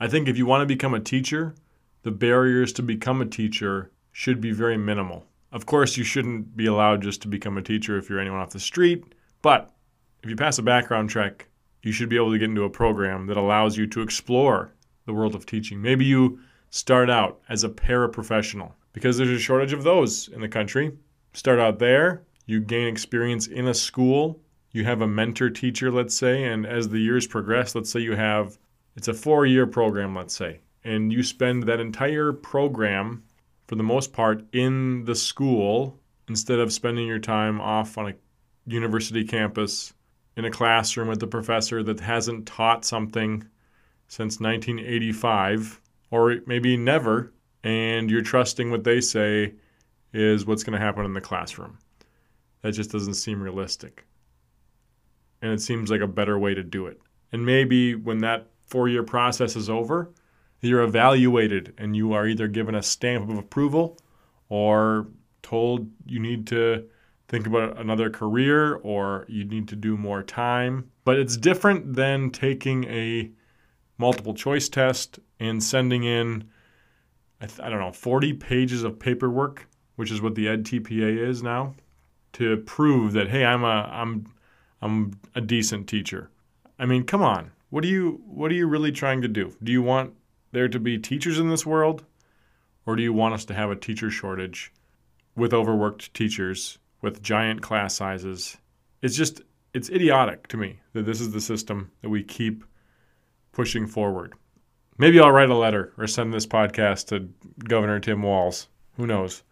I 0.00 0.08
think 0.08 0.28
if 0.28 0.36
you 0.36 0.46
want 0.46 0.62
to 0.62 0.66
become 0.66 0.94
a 0.94 1.00
teacher, 1.00 1.54
the 2.02 2.10
barriers 2.10 2.72
to 2.74 2.82
become 2.82 3.20
a 3.20 3.26
teacher 3.26 3.92
should 4.12 4.40
be 4.40 4.52
very 4.52 4.76
minimal. 4.76 5.26
Of 5.52 5.66
course, 5.66 5.96
you 5.96 6.04
shouldn't 6.04 6.56
be 6.56 6.66
allowed 6.66 7.02
just 7.02 7.22
to 7.22 7.28
become 7.28 7.58
a 7.58 7.62
teacher 7.62 7.98
if 7.98 8.08
you're 8.08 8.20
anyone 8.20 8.40
off 8.40 8.50
the 8.50 8.60
street, 8.60 9.04
but 9.42 9.70
if 10.22 10.30
you 10.30 10.36
pass 10.36 10.58
a 10.58 10.62
background 10.62 11.10
check, 11.10 11.48
you 11.82 11.92
should 11.92 12.08
be 12.08 12.16
able 12.16 12.32
to 12.32 12.38
get 12.38 12.48
into 12.48 12.64
a 12.64 12.70
program 12.70 13.26
that 13.26 13.36
allows 13.36 13.76
you 13.76 13.86
to 13.88 14.02
explore 14.02 14.72
the 15.04 15.12
world 15.12 15.34
of 15.34 15.46
teaching. 15.46 15.82
Maybe 15.82 16.04
you 16.04 16.40
start 16.70 17.10
out 17.10 17.40
as 17.48 17.64
a 17.64 17.68
paraprofessional 17.68 18.72
because 18.92 19.18
there's 19.18 19.30
a 19.30 19.38
shortage 19.38 19.72
of 19.72 19.82
those 19.82 20.28
in 20.28 20.40
the 20.40 20.48
country. 20.48 20.92
Start 21.32 21.58
out 21.58 21.78
there, 21.78 22.22
you 22.46 22.60
gain 22.60 22.86
experience 22.86 23.46
in 23.46 23.68
a 23.68 23.74
school, 23.74 24.40
you 24.72 24.84
have 24.84 25.02
a 25.02 25.06
mentor 25.06 25.50
teacher, 25.50 25.90
let's 25.90 26.16
say, 26.16 26.44
and 26.44 26.66
as 26.66 26.88
the 26.88 26.98
years 26.98 27.26
progress, 27.26 27.74
let's 27.74 27.90
say 27.90 28.00
you 28.00 28.16
have 28.16 28.58
it's 28.96 29.08
a 29.08 29.14
four 29.14 29.46
year 29.46 29.66
program, 29.66 30.14
let's 30.14 30.34
say, 30.34 30.60
and 30.84 31.12
you 31.12 31.22
spend 31.22 31.64
that 31.64 31.80
entire 31.80 32.32
program 32.32 33.22
for 33.66 33.76
the 33.76 33.82
most 33.82 34.12
part 34.12 34.44
in 34.52 35.04
the 35.04 35.14
school 35.14 35.98
instead 36.28 36.58
of 36.58 36.72
spending 36.72 37.06
your 37.06 37.18
time 37.18 37.60
off 37.60 37.96
on 37.96 38.08
a 38.08 38.14
university 38.66 39.24
campus 39.24 39.92
in 40.36 40.44
a 40.44 40.50
classroom 40.50 41.08
with 41.08 41.22
a 41.22 41.26
professor 41.26 41.82
that 41.82 42.00
hasn't 42.00 42.46
taught 42.46 42.84
something 42.84 43.44
since 44.08 44.40
1985 44.40 45.80
or 46.10 46.36
maybe 46.46 46.76
never, 46.76 47.32
and 47.64 48.10
you're 48.10 48.22
trusting 48.22 48.70
what 48.70 48.84
they 48.84 49.00
say 49.00 49.54
is 50.12 50.44
what's 50.44 50.62
going 50.62 50.78
to 50.78 50.84
happen 50.84 51.04
in 51.04 51.14
the 51.14 51.20
classroom. 51.20 51.78
That 52.60 52.72
just 52.72 52.92
doesn't 52.92 53.14
seem 53.14 53.42
realistic. 53.42 54.04
And 55.42 55.52
it 55.52 55.60
seems 55.60 55.90
like 55.90 56.00
a 56.00 56.06
better 56.06 56.38
way 56.38 56.54
to 56.54 56.62
do 56.62 56.86
it. 56.86 57.00
And 57.32 57.44
maybe 57.44 57.94
when 57.94 58.18
that 58.18 58.48
four 58.66 58.88
year 58.88 59.02
process 59.02 59.56
is 59.56 59.68
over, 59.68 60.10
you're 60.60 60.82
evaluated 60.82 61.74
and 61.76 61.96
you 61.96 62.12
are 62.12 62.26
either 62.26 62.48
given 62.48 62.74
a 62.74 62.82
stamp 62.82 63.28
of 63.28 63.36
approval 63.36 63.98
or 64.48 65.08
told 65.42 65.90
you 66.06 66.20
need 66.20 66.46
to 66.46 66.88
think 67.28 67.46
about 67.46 67.78
another 67.78 68.10
career 68.10 68.76
or 68.76 69.24
you 69.28 69.44
need 69.44 69.66
to 69.68 69.76
do 69.76 69.96
more 69.96 70.22
time. 70.22 70.90
But 71.04 71.18
it's 71.18 71.36
different 71.36 71.94
than 71.94 72.30
taking 72.30 72.84
a 72.84 73.30
multiple 73.98 74.34
choice 74.34 74.68
test 74.68 75.18
and 75.40 75.62
sending 75.62 76.04
in, 76.04 76.44
I, 77.40 77.46
th- 77.46 77.60
I 77.60 77.68
don't 77.68 77.80
know, 77.80 77.92
40 77.92 78.34
pages 78.34 78.84
of 78.84 78.98
paperwork, 78.98 79.66
which 79.96 80.10
is 80.10 80.20
what 80.20 80.34
the 80.34 80.46
EdTPA 80.46 81.28
is 81.28 81.42
now, 81.42 81.74
to 82.34 82.58
prove 82.58 83.12
that 83.12 83.28
hey, 83.28 83.44
I'm 83.44 83.64
a 83.64 83.88
I'm 83.92 84.26
I'm 84.82 85.12
a 85.34 85.40
decent 85.40 85.88
teacher. 85.88 86.28
I 86.78 86.86
mean, 86.86 87.04
come 87.04 87.22
on. 87.22 87.52
What 87.70 87.84
are 87.84 87.88
you 87.88 88.20
what 88.26 88.50
are 88.50 88.54
you 88.54 88.66
really 88.66 88.92
trying 88.92 89.22
to 89.22 89.28
do? 89.28 89.56
Do 89.62 89.72
you 89.72 89.80
want 89.80 90.14
there 90.50 90.68
to 90.68 90.78
be 90.78 90.98
teachers 90.98 91.38
in 91.38 91.48
this 91.48 91.64
world 91.64 92.04
or 92.84 92.96
do 92.96 93.02
you 93.02 93.12
want 93.12 93.34
us 93.34 93.44
to 93.46 93.54
have 93.54 93.70
a 93.70 93.76
teacher 93.76 94.10
shortage 94.10 94.72
with 95.36 95.54
overworked 95.54 96.12
teachers 96.12 96.78
with 97.00 97.22
giant 97.22 97.62
class 97.62 97.94
sizes? 97.94 98.58
It's 99.00 99.16
just 99.16 99.40
it's 99.72 99.88
idiotic 99.88 100.48
to 100.48 100.56
me 100.56 100.80
that 100.92 101.06
this 101.06 101.20
is 101.20 101.32
the 101.32 101.40
system 101.40 101.90
that 102.02 102.10
we 102.10 102.22
keep 102.22 102.64
pushing 103.52 103.86
forward. 103.86 104.34
Maybe 104.98 105.18
I'll 105.20 105.32
write 105.32 105.48
a 105.48 105.54
letter 105.54 105.92
or 105.96 106.06
send 106.06 106.34
this 106.34 106.46
podcast 106.46 107.06
to 107.06 107.28
Governor 107.64 108.00
Tim 108.00 108.22
Walz. 108.22 108.68
Who 108.96 109.06
knows? 109.06 109.42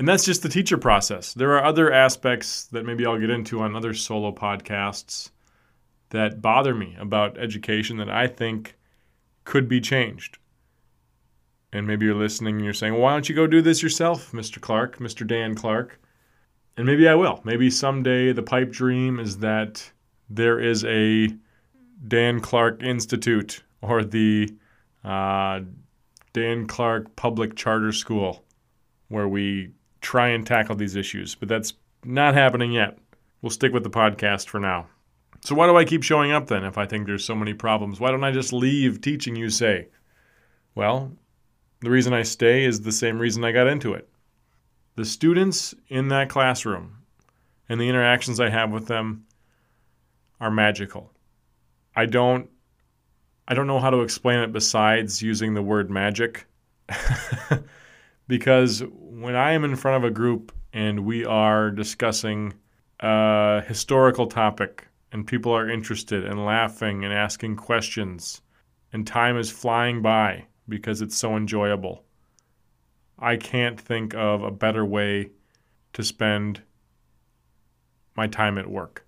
And 0.00 0.08
that's 0.08 0.24
just 0.24 0.42
the 0.42 0.48
teacher 0.48 0.78
process. 0.78 1.34
There 1.34 1.52
are 1.58 1.62
other 1.62 1.92
aspects 1.92 2.64
that 2.68 2.86
maybe 2.86 3.04
I'll 3.04 3.18
get 3.18 3.28
into 3.28 3.60
on 3.60 3.76
other 3.76 3.92
solo 3.92 4.32
podcasts 4.32 5.28
that 6.08 6.40
bother 6.40 6.74
me 6.74 6.96
about 6.98 7.36
education 7.36 7.98
that 7.98 8.08
I 8.08 8.26
think 8.26 8.78
could 9.44 9.68
be 9.68 9.78
changed. 9.78 10.38
And 11.70 11.86
maybe 11.86 12.06
you're 12.06 12.14
listening 12.14 12.54
and 12.54 12.64
you're 12.64 12.72
saying, 12.72 12.94
well, 12.94 13.02
why 13.02 13.12
don't 13.12 13.28
you 13.28 13.34
go 13.34 13.46
do 13.46 13.60
this 13.60 13.82
yourself, 13.82 14.32
Mr. 14.32 14.58
Clark, 14.58 15.00
Mr. 15.00 15.26
Dan 15.26 15.54
Clark? 15.54 16.00
And 16.78 16.86
maybe 16.86 17.06
I 17.06 17.14
will. 17.14 17.42
Maybe 17.44 17.68
someday 17.70 18.32
the 18.32 18.42
pipe 18.42 18.70
dream 18.70 19.20
is 19.20 19.36
that 19.40 19.92
there 20.30 20.58
is 20.58 20.82
a 20.86 21.28
Dan 22.08 22.40
Clark 22.40 22.82
Institute 22.82 23.62
or 23.82 24.02
the 24.02 24.48
uh, 25.04 25.60
Dan 26.32 26.66
Clark 26.66 27.16
Public 27.16 27.54
Charter 27.54 27.92
School 27.92 28.46
where 29.08 29.28
we 29.28 29.72
try 30.00 30.28
and 30.28 30.46
tackle 30.46 30.76
these 30.76 30.96
issues. 30.96 31.34
But 31.34 31.48
that's 31.48 31.74
not 32.04 32.34
happening 32.34 32.72
yet. 32.72 32.98
We'll 33.42 33.50
stick 33.50 33.72
with 33.72 33.84
the 33.84 33.90
podcast 33.90 34.48
for 34.48 34.60
now. 34.60 34.86
So, 35.42 35.54
why 35.54 35.66
do 35.66 35.76
I 35.76 35.84
keep 35.84 36.02
showing 36.02 36.32
up 36.32 36.48
then 36.48 36.64
if 36.64 36.76
I 36.76 36.86
think 36.86 37.06
there's 37.06 37.24
so 37.24 37.34
many 37.34 37.54
problems? 37.54 37.98
Why 37.98 38.10
don't 38.10 38.24
I 38.24 38.30
just 38.30 38.52
leave 38.52 39.00
teaching, 39.00 39.36
you 39.36 39.48
say? 39.48 39.88
Well, 40.74 41.12
the 41.80 41.90
reason 41.90 42.12
I 42.12 42.22
stay 42.22 42.64
is 42.64 42.82
the 42.82 42.92
same 42.92 43.18
reason 43.18 43.44
I 43.44 43.52
got 43.52 43.66
into 43.66 43.94
it. 43.94 44.08
The 44.96 45.04
students 45.04 45.74
in 45.88 46.08
that 46.08 46.28
classroom 46.28 46.98
and 47.68 47.80
the 47.80 47.88
interactions 47.88 48.38
I 48.38 48.50
have 48.50 48.70
with 48.70 48.86
them 48.86 49.24
are 50.40 50.50
magical. 50.50 51.10
I 51.96 52.06
don't 52.06 52.50
I 53.48 53.54
don't 53.54 53.66
know 53.66 53.80
how 53.80 53.90
to 53.90 54.02
explain 54.02 54.40
it 54.40 54.52
besides 54.52 55.22
using 55.22 55.54
the 55.54 55.62
word 55.62 55.90
magic. 55.90 56.46
because 58.30 58.84
when 58.96 59.34
I 59.34 59.52
am 59.52 59.64
in 59.64 59.74
front 59.74 60.04
of 60.04 60.08
a 60.08 60.14
group 60.14 60.52
and 60.72 61.04
we 61.04 61.24
are 61.24 61.72
discussing 61.72 62.54
a 63.00 63.60
historical 63.66 64.28
topic 64.28 64.86
and 65.10 65.26
people 65.26 65.50
are 65.52 65.68
interested 65.68 66.24
and 66.24 66.46
laughing 66.46 67.04
and 67.04 67.12
asking 67.12 67.56
questions 67.56 68.40
and 68.92 69.04
time 69.04 69.36
is 69.36 69.50
flying 69.50 70.00
by 70.00 70.46
because 70.68 71.02
it's 71.02 71.16
so 71.16 71.36
enjoyable. 71.36 72.04
I 73.18 73.36
can't 73.36 73.80
think 73.80 74.14
of 74.14 74.44
a 74.44 74.52
better 74.52 74.84
way 74.84 75.30
to 75.94 76.04
spend 76.04 76.62
my 78.14 78.28
time 78.28 78.58
at 78.58 78.70
work. 78.70 79.04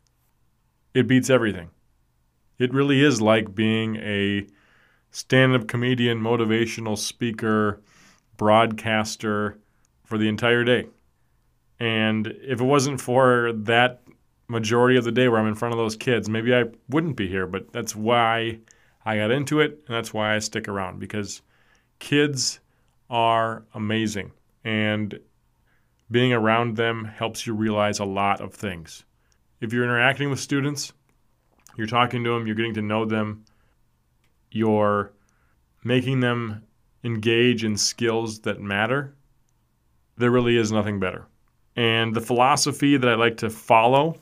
It 0.95 1.07
beats 1.07 1.31
everything. 1.31 1.71
It 2.59 2.75
really 2.75 3.05
is 3.05 3.23
like 3.23 3.55
being 3.55 3.97
a 3.99 4.49
stand 5.13 5.55
up 5.55 5.69
comedian, 5.69 6.21
motivational 6.21 6.99
speaker, 6.99 7.81
broadcaster 8.37 9.59
for 10.05 10.19
the 10.19 10.29
entire 10.29 10.65
day. 10.65 10.87
And 11.79 12.27
if 12.27 12.61
it 12.61 12.65
wasn't 12.65 13.01
for 13.01 13.53
that 13.53 14.03
majority 14.49 14.97
of 14.97 15.05
the 15.05 15.13
day 15.13 15.29
where 15.29 15.41
I'm 15.41 15.49
in 15.49 15.55
front 15.55 15.73
of 15.73 15.79
those 15.79 15.97
kids, 15.97 16.29
maybe 16.29 16.55
I 16.55 16.65
wouldn't 16.89 17.17
be 17.17 17.27
here. 17.27 17.47
But 17.47 17.73
that's 17.73 17.97
why 17.97 18.59
I 19.05 19.17
got 19.17 19.31
into 19.31 19.61
it, 19.61 19.83
and 19.87 19.97
that's 19.97 20.15
why 20.15 20.35
I 20.35 20.39
stick 20.39 20.69
around 20.69 21.01
because 21.01 21.43
kids 21.99 22.61
are 23.11 23.65
amazing. 23.75 24.33
And 24.65 25.19
being 26.11 26.33
around 26.33 26.77
them 26.77 27.05
helps 27.05 27.47
you 27.47 27.55
realize 27.55 27.99
a 27.99 28.05
lot 28.05 28.41
of 28.41 28.55
things. 28.55 29.05
If 29.61 29.73
you're 29.73 29.85
interacting 29.85 30.31
with 30.31 30.41
students, 30.41 30.93
you're 31.77 31.87
talking 31.87 32.23
to 32.25 32.31
them, 32.31 32.47
you're 32.47 32.57
getting 32.57 32.75
to 32.75 32.83
know 32.83 33.05
them, 33.05 33.45
you're 34.51 35.13
making 35.85 36.21
them 36.21 36.63
engage 37.05 37.65
in 37.65 37.77
skills 37.77 38.41
that 38.41 38.61
matter, 38.61 39.15
there 40.17 40.31
really 40.31 40.57
is 40.57 40.71
nothing 40.73 41.01
better. 41.01 41.27
And 41.77 42.15
the 42.15 42.21
philosophy 42.21 42.97
that 42.97 43.09
I 43.09 43.15
like 43.15 43.39
to 43.39 43.51
follow 43.51 44.17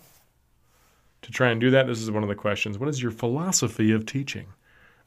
to 1.22 1.30
try 1.30 1.50
and 1.50 1.60
do 1.60 1.70
that, 1.70 1.86
this 1.86 2.00
is 2.00 2.10
one 2.10 2.22
of 2.22 2.28
the 2.28 2.34
questions. 2.34 2.78
What 2.78 2.88
is 2.88 3.02
your 3.02 3.10
philosophy 3.10 3.92
of 3.92 4.06
teaching? 4.06 4.46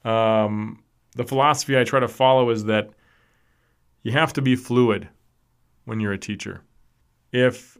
Um, 0.03 0.83
the 1.15 1.23
philosophy 1.23 1.77
I 1.77 1.83
try 1.83 1.99
to 1.99 2.07
follow 2.07 2.49
is 2.49 2.65
that 2.65 2.89
you 4.03 4.11
have 4.11 4.33
to 4.33 4.41
be 4.41 4.55
fluid 4.55 5.07
when 5.85 5.99
you're 5.99 6.13
a 6.13 6.17
teacher. 6.17 6.61
If 7.31 7.77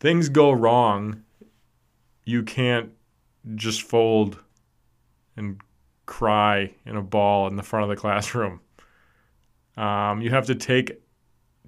things 0.00 0.28
go 0.28 0.52
wrong, 0.52 1.24
you 2.24 2.42
can't 2.42 2.92
just 3.54 3.82
fold 3.82 4.38
and 5.36 5.60
cry 6.06 6.72
in 6.86 6.96
a 6.96 7.02
ball 7.02 7.48
in 7.48 7.56
the 7.56 7.62
front 7.62 7.84
of 7.84 7.90
the 7.90 7.96
classroom. 8.00 8.60
Um, 9.78 10.20
you 10.20 10.30
have 10.30 10.46
to 10.46 10.56
take 10.56 11.00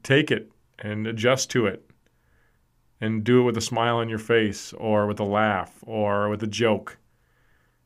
take 0.03 0.31
it 0.31 0.51
and 0.81 1.07
adjust 1.07 1.51
to 1.51 1.67
it, 1.67 1.89
and 3.01 3.23
do 3.23 3.41
it 3.41 3.45
with 3.45 3.57
a 3.57 3.61
smile 3.61 3.99
on 3.99 4.09
your 4.09 4.19
face, 4.19 4.73
or 4.73 5.07
with 5.07 5.21
a 5.21 5.25
laugh, 5.25 5.79
or 5.83 6.29
with 6.29 6.43
a 6.43 6.49
joke. 6.49 6.99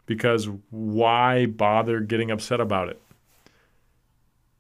Because 0.07 0.49
why 0.71 1.47
bother 1.47 2.01
getting 2.01 2.31
upset 2.31 2.61
about 2.61 2.89
it? 2.89 3.01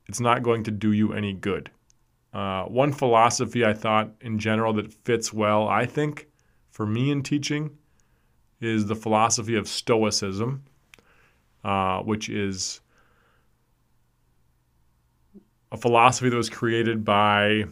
It's 0.06 0.20
not 0.20 0.42
going 0.42 0.64
to 0.64 0.70
do 0.70 0.92
you 0.92 1.14
any 1.14 1.32
good. 1.32 1.70
Uh, 2.34 2.64
one 2.64 2.92
philosophy 2.92 3.64
I 3.64 3.72
thought 3.72 4.10
in 4.20 4.38
general 4.38 4.72
that 4.74 4.92
fits 4.92 5.32
well, 5.32 5.68
I 5.68 5.86
think, 5.86 6.28
for 6.70 6.84
me 6.84 7.10
in 7.10 7.22
teaching 7.22 7.78
is 8.60 8.86
the 8.86 8.96
philosophy 8.96 9.54
of 9.54 9.68
Stoicism, 9.68 10.64
uh, 11.62 12.00
which 12.00 12.28
is 12.28 12.80
a 15.74 15.76
philosophy 15.76 16.28
that 16.30 16.36
was 16.36 16.48
created 16.48 17.04
by 17.04 17.64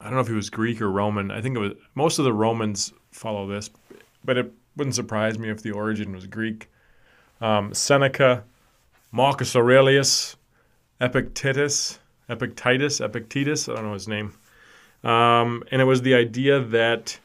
I 0.00 0.04
don't 0.04 0.14
know 0.14 0.20
if 0.20 0.28
he 0.28 0.34
was 0.34 0.48
Greek 0.48 0.80
or 0.80 0.88
Roman. 0.88 1.32
I 1.32 1.40
think 1.40 1.56
it 1.56 1.58
was 1.58 1.72
most 1.96 2.20
of 2.20 2.24
the 2.24 2.32
Romans 2.32 2.92
follow 3.10 3.48
this, 3.48 3.68
but 4.24 4.38
it 4.38 4.52
wouldn't 4.76 4.94
surprise 4.94 5.36
me 5.36 5.50
if 5.50 5.62
the 5.62 5.72
origin 5.72 6.12
was 6.12 6.28
Greek. 6.28 6.70
Um, 7.40 7.74
Seneca, 7.74 8.44
Marcus 9.10 9.56
Aurelius, 9.56 10.36
Epictetus, 11.00 11.98
Epictetus, 12.28 13.00
Epictetus, 13.00 13.68
I 13.68 13.74
don't 13.74 13.86
know 13.86 13.92
his 13.94 14.06
name. 14.06 14.34
Um, 15.02 15.64
and 15.72 15.82
it 15.82 15.86
was 15.86 16.02
the 16.02 16.14
idea 16.14 16.60
that 16.60 17.18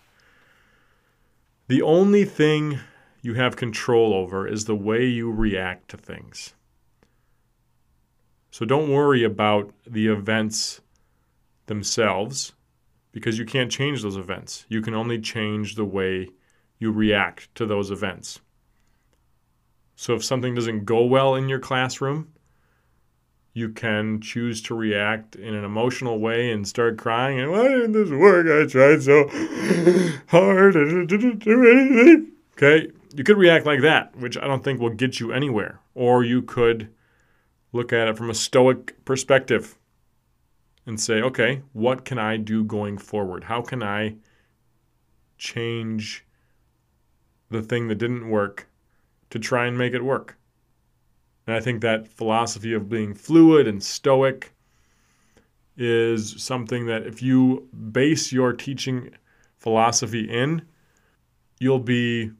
the 1.68 1.84
only 1.84 2.26
thing 2.26 2.80
you 3.22 3.36
have 3.36 3.56
control 3.56 4.16
over 4.16 4.48
is 4.48 4.66
the 4.66 4.76
way 4.76 5.06
you 5.06 5.32
react 5.32 5.90
to 5.90 5.98
things. 5.98 6.56
So 8.54 8.66
don't 8.66 8.92
worry 8.92 9.24
about 9.24 9.74
the 9.84 10.10
events 10.10 10.80
themselves 11.66 12.54
because 13.12 13.40
you 13.40 13.46
can't 13.46 13.72
change 13.72 14.04
those 14.04 14.16
events. 14.16 14.68
You 14.70 14.80
can 14.80 14.94
only 14.94 15.20
change 15.20 15.74
the 15.74 15.86
way 15.86 16.30
you 16.78 16.92
react 16.92 17.54
to 17.56 17.66
those 17.66 17.90
events. 17.90 18.42
So 19.96 20.14
if 20.14 20.24
something 20.24 20.54
doesn't 20.54 20.86
go 20.86 21.04
well 21.04 21.34
in 21.34 21.50
your 21.50 21.58
classroom, 21.58 22.32
you 23.56 23.70
can 23.70 24.22
choose 24.22 24.62
to 24.64 24.76
react 24.76 25.36
in 25.36 25.56
an 25.56 25.66
emotional 25.66 26.20
way 26.20 26.52
and 26.52 26.68
start 26.68 27.00
crying 27.00 27.40
and 27.40 27.50
why 27.50 27.70
didn't 27.70 27.94
this 27.94 28.12
work? 28.12 28.46
I 28.46 28.70
tried 28.70 29.02
so 29.02 29.30
hard 30.28 30.76
and 30.76 31.10
didn't 31.10 31.40
do 31.40 31.72
anything. 31.72 32.32
Okay, 32.56 32.92
you 33.16 33.24
could 33.24 33.38
react 33.38 33.66
like 33.66 33.82
that, 33.82 34.16
which 34.16 34.38
I 34.38 34.46
don't 34.46 34.64
think 34.64 34.80
will 34.80 34.92
get 34.92 35.20
you 35.20 35.34
anywhere. 35.34 35.80
Or 35.96 36.24
you 36.24 36.44
could 36.44 36.90
look 37.74 37.92
at 37.92 38.08
it 38.08 38.18
from 38.18 38.30
a 38.30 38.36
stoic 38.36 39.04
perspective 39.04 39.78
and 40.86 41.00
say, 41.00 41.22
okay, 41.22 41.62
what 41.74 42.06
can 42.06 42.18
I 42.18 42.38
do 42.38 42.64
going 42.64 42.98
forward? 42.98 43.44
How 43.44 43.62
can 43.62 43.82
I 43.84 44.16
change 45.38 46.26
the 47.50 47.62
thing 47.62 47.88
that 47.88 47.96
didn't 47.96 48.30
work 48.30 48.68
to 49.32 49.40
try 49.40 49.66
and 49.66 49.78
make 49.78 49.94
it 49.94 50.04
work? 50.04 50.38
And 51.48 51.56
I 51.56 51.60
think 51.60 51.82
that 51.82 52.08
philosophy 52.08 52.74
of 52.74 52.90
being 52.90 53.14
fluid 53.14 53.68
and 53.68 53.84
stoic 53.84 54.54
is 55.76 56.42
something 56.42 56.86
that 56.86 57.08
if 57.08 57.22
you 57.22 57.68
base 57.92 58.32
your 58.32 58.54
teaching 58.54 59.10
philosophy 59.58 60.30
in, 60.30 60.62
you'll 61.60 61.80
be 61.80 62.32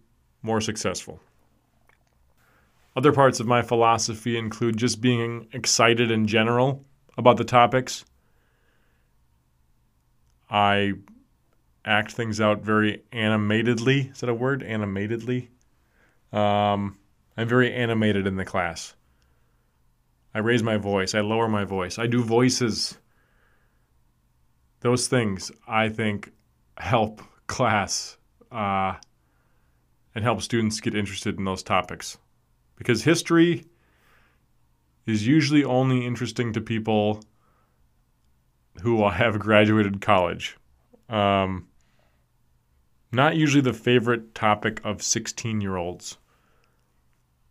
more 0.42 0.62
successful. 0.62 1.20
Other 2.96 3.12
parts 3.12 3.40
of 3.40 3.48
my 3.48 3.62
philosophy 3.62 4.38
include 4.38 4.78
just 4.78 5.02
being 5.02 5.48
excited 5.52 6.12
in 6.12 6.28
general 6.28 6.86
about 7.18 7.38
the 7.38 7.44
topics. 7.44 8.06
I 10.50 10.94
act 11.86 12.12
things 12.12 12.40
out 12.40 12.62
very 12.62 13.04
animatedly. 13.12 14.12
Is 14.12 14.20
that 14.20 14.30
a 14.30 14.34
word? 14.34 14.62
Animatedly? 14.62 15.50
Um, 16.32 16.98
I'm 17.36 17.48
very 17.48 17.74
animated 17.74 18.28
in 18.28 18.36
the 18.36 18.46
class. 18.46 18.94
I 20.36 20.40
raise 20.40 20.64
my 20.64 20.78
voice. 20.78 21.16
I 21.16 21.22
lower 21.22 21.48
my 21.48 21.64
voice. 21.64 21.98
I 21.98 22.08
do 22.08 22.24
voices. 22.24 22.98
Those 24.82 25.08
things, 25.08 25.52
I 25.68 25.90
think, 25.90 26.32
help 26.78 27.22
class 27.48 28.18
uh, 28.52 28.96
and 30.14 30.24
help 30.24 30.42
students 30.42 30.80
get 30.80 30.96
interested 30.96 31.38
in 31.38 31.46
those 31.46 31.64
topics. 31.64 32.18
Because 32.84 33.04
history 33.04 33.64
is 35.06 35.26
usually 35.26 35.64
only 35.64 36.06
interesting 36.06 36.52
to 36.52 36.60
people 36.60 37.24
who 38.82 39.10
have 39.22 39.40
graduated 39.40 40.02
college. 40.02 40.58
Um, 41.08 41.70
not 43.14 43.38
usually 43.38 43.62
the 43.62 43.72
favorite 43.72 44.36
topic 44.36 44.82
of 44.84 45.02
16 45.02 45.62
year 45.62 45.78
olds. 45.78 46.18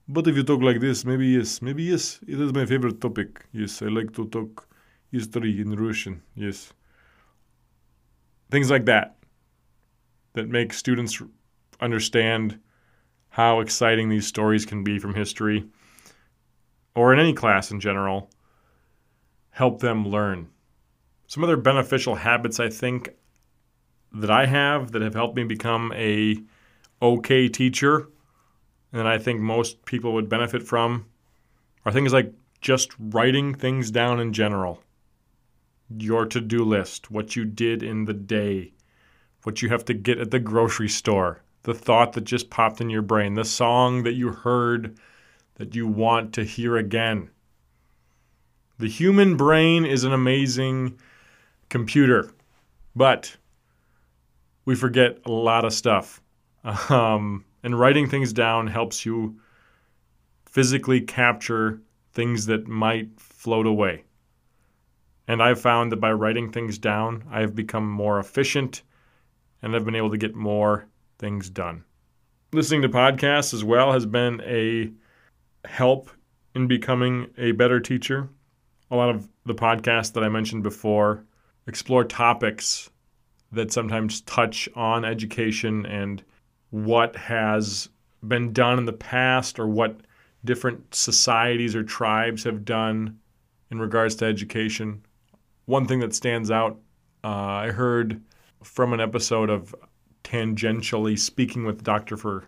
But 0.06 0.26
if 0.26 0.36
you 0.36 0.42
talk 0.42 0.60
like 0.60 0.80
this, 0.80 1.06
maybe 1.06 1.28
yes, 1.28 1.62
maybe 1.62 1.84
yes, 1.84 2.20
it 2.28 2.38
is 2.38 2.52
my 2.52 2.66
favorite 2.66 3.00
topic. 3.00 3.46
Yes, 3.52 3.80
I 3.80 3.86
like 3.86 4.12
to 4.16 4.26
talk 4.26 4.68
history 5.10 5.58
in 5.62 5.74
Russian. 5.74 6.20
Yes. 6.34 6.74
Things 8.50 8.70
like 8.70 8.84
that 8.84 9.16
that 10.34 10.50
make 10.50 10.74
students 10.74 11.22
understand 11.80 12.58
how 13.32 13.60
exciting 13.60 14.10
these 14.10 14.26
stories 14.26 14.66
can 14.66 14.84
be 14.84 14.98
from 14.98 15.14
history 15.14 15.64
or 16.94 17.14
in 17.14 17.18
any 17.18 17.32
class 17.32 17.70
in 17.70 17.80
general. 17.80 18.30
Help 19.48 19.80
them 19.80 20.06
learn. 20.06 20.48
Some 21.26 21.42
other 21.42 21.56
beneficial 21.56 22.14
habits 22.14 22.60
I 22.60 22.68
think 22.68 23.08
that 24.12 24.30
I 24.30 24.44
have 24.44 24.92
that 24.92 25.00
have 25.00 25.14
helped 25.14 25.34
me 25.34 25.44
become 25.44 25.94
a 25.94 26.42
okay 27.00 27.48
teacher 27.48 28.10
and 28.92 29.08
I 29.08 29.16
think 29.16 29.40
most 29.40 29.86
people 29.86 30.12
would 30.12 30.28
benefit 30.28 30.62
from 30.62 31.06
are 31.86 31.92
things 31.92 32.12
like 32.12 32.34
just 32.60 32.92
writing 32.98 33.54
things 33.54 33.90
down 33.90 34.20
in 34.20 34.34
general. 34.34 34.82
Your 35.88 36.26
to 36.26 36.40
do 36.42 36.64
list, 36.64 37.10
what 37.10 37.34
you 37.34 37.46
did 37.46 37.82
in 37.82 38.04
the 38.04 38.12
day, 38.12 38.74
what 39.44 39.62
you 39.62 39.70
have 39.70 39.86
to 39.86 39.94
get 39.94 40.18
at 40.18 40.30
the 40.30 40.38
grocery 40.38 40.90
store, 40.90 41.41
the 41.64 41.74
thought 41.74 42.12
that 42.14 42.24
just 42.24 42.50
popped 42.50 42.80
in 42.80 42.90
your 42.90 43.02
brain, 43.02 43.34
the 43.34 43.44
song 43.44 44.02
that 44.02 44.14
you 44.14 44.30
heard 44.32 44.98
that 45.56 45.74
you 45.74 45.86
want 45.86 46.32
to 46.34 46.44
hear 46.44 46.76
again. 46.76 47.30
The 48.78 48.88
human 48.88 49.36
brain 49.36 49.84
is 49.84 50.04
an 50.04 50.12
amazing 50.12 50.98
computer, 51.68 52.32
but 52.96 53.36
we 54.64 54.74
forget 54.74 55.18
a 55.24 55.30
lot 55.30 55.64
of 55.64 55.72
stuff. 55.72 56.20
Um, 56.88 57.44
and 57.64 57.78
writing 57.78 58.08
things 58.08 58.32
down 58.32 58.68
helps 58.68 59.04
you 59.04 59.40
physically 60.46 61.00
capture 61.00 61.80
things 62.12 62.46
that 62.46 62.68
might 62.68 63.08
float 63.18 63.66
away. 63.66 64.04
And 65.26 65.42
I've 65.42 65.60
found 65.60 65.92
that 65.92 65.96
by 65.96 66.12
writing 66.12 66.52
things 66.52 66.78
down, 66.78 67.24
I 67.30 67.40
have 67.40 67.54
become 67.54 67.88
more 67.88 68.18
efficient 68.18 68.82
and 69.62 69.74
I've 69.74 69.84
been 69.84 69.94
able 69.94 70.10
to 70.10 70.18
get 70.18 70.34
more 70.34 70.86
things 71.22 71.48
done. 71.48 71.84
Listening 72.52 72.82
to 72.82 72.88
podcasts 72.88 73.54
as 73.54 73.64
well 73.64 73.92
has 73.92 74.04
been 74.04 74.42
a 74.42 74.90
help 75.66 76.10
in 76.54 76.66
becoming 76.66 77.30
a 77.38 77.52
better 77.52 77.80
teacher. 77.80 78.28
A 78.90 78.96
lot 78.96 79.08
of 79.08 79.28
the 79.46 79.54
podcasts 79.54 80.12
that 80.12 80.24
I 80.24 80.28
mentioned 80.28 80.64
before 80.64 81.24
explore 81.66 82.04
topics 82.04 82.90
that 83.52 83.72
sometimes 83.72 84.20
touch 84.22 84.68
on 84.74 85.04
education 85.04 85.86
and 85.86 86.22
what 86.70 87.14
has 87.16 87.88
been 88.26 88.52
done 88.52 88.78
in 88.78 88.84
the 88.84 88.92
past 88.92 89.58
or 89.58 89.68
what 89.68 90.00
different 90.44 90.94
societies 90.94 91.76
or 91.76 91.84
tribes 91.84 92.42
have 92.44 92.64
done 92.64 93.18
in 93.70 93.78
regards 93.78 94.16
to 94.16 94.24
education. 94.24 95.04
One 95.66 95.86
thing 95.86 96.00
that 96.00 96.14
stands 96.14 96.50
out, 96.50 96.80
uh, 97.22 97.28
I 97.28 97.70
heard 97.70 98.20
from 98.64 98.92
an 98.92 99.00
episode 99.00 99.50
of 99.50 99.72
tangentially 100.24 101.18
speaking 101.18 101.64
with 101.64 101.82
Dr. 101.82 102.16
for 102.16 102.44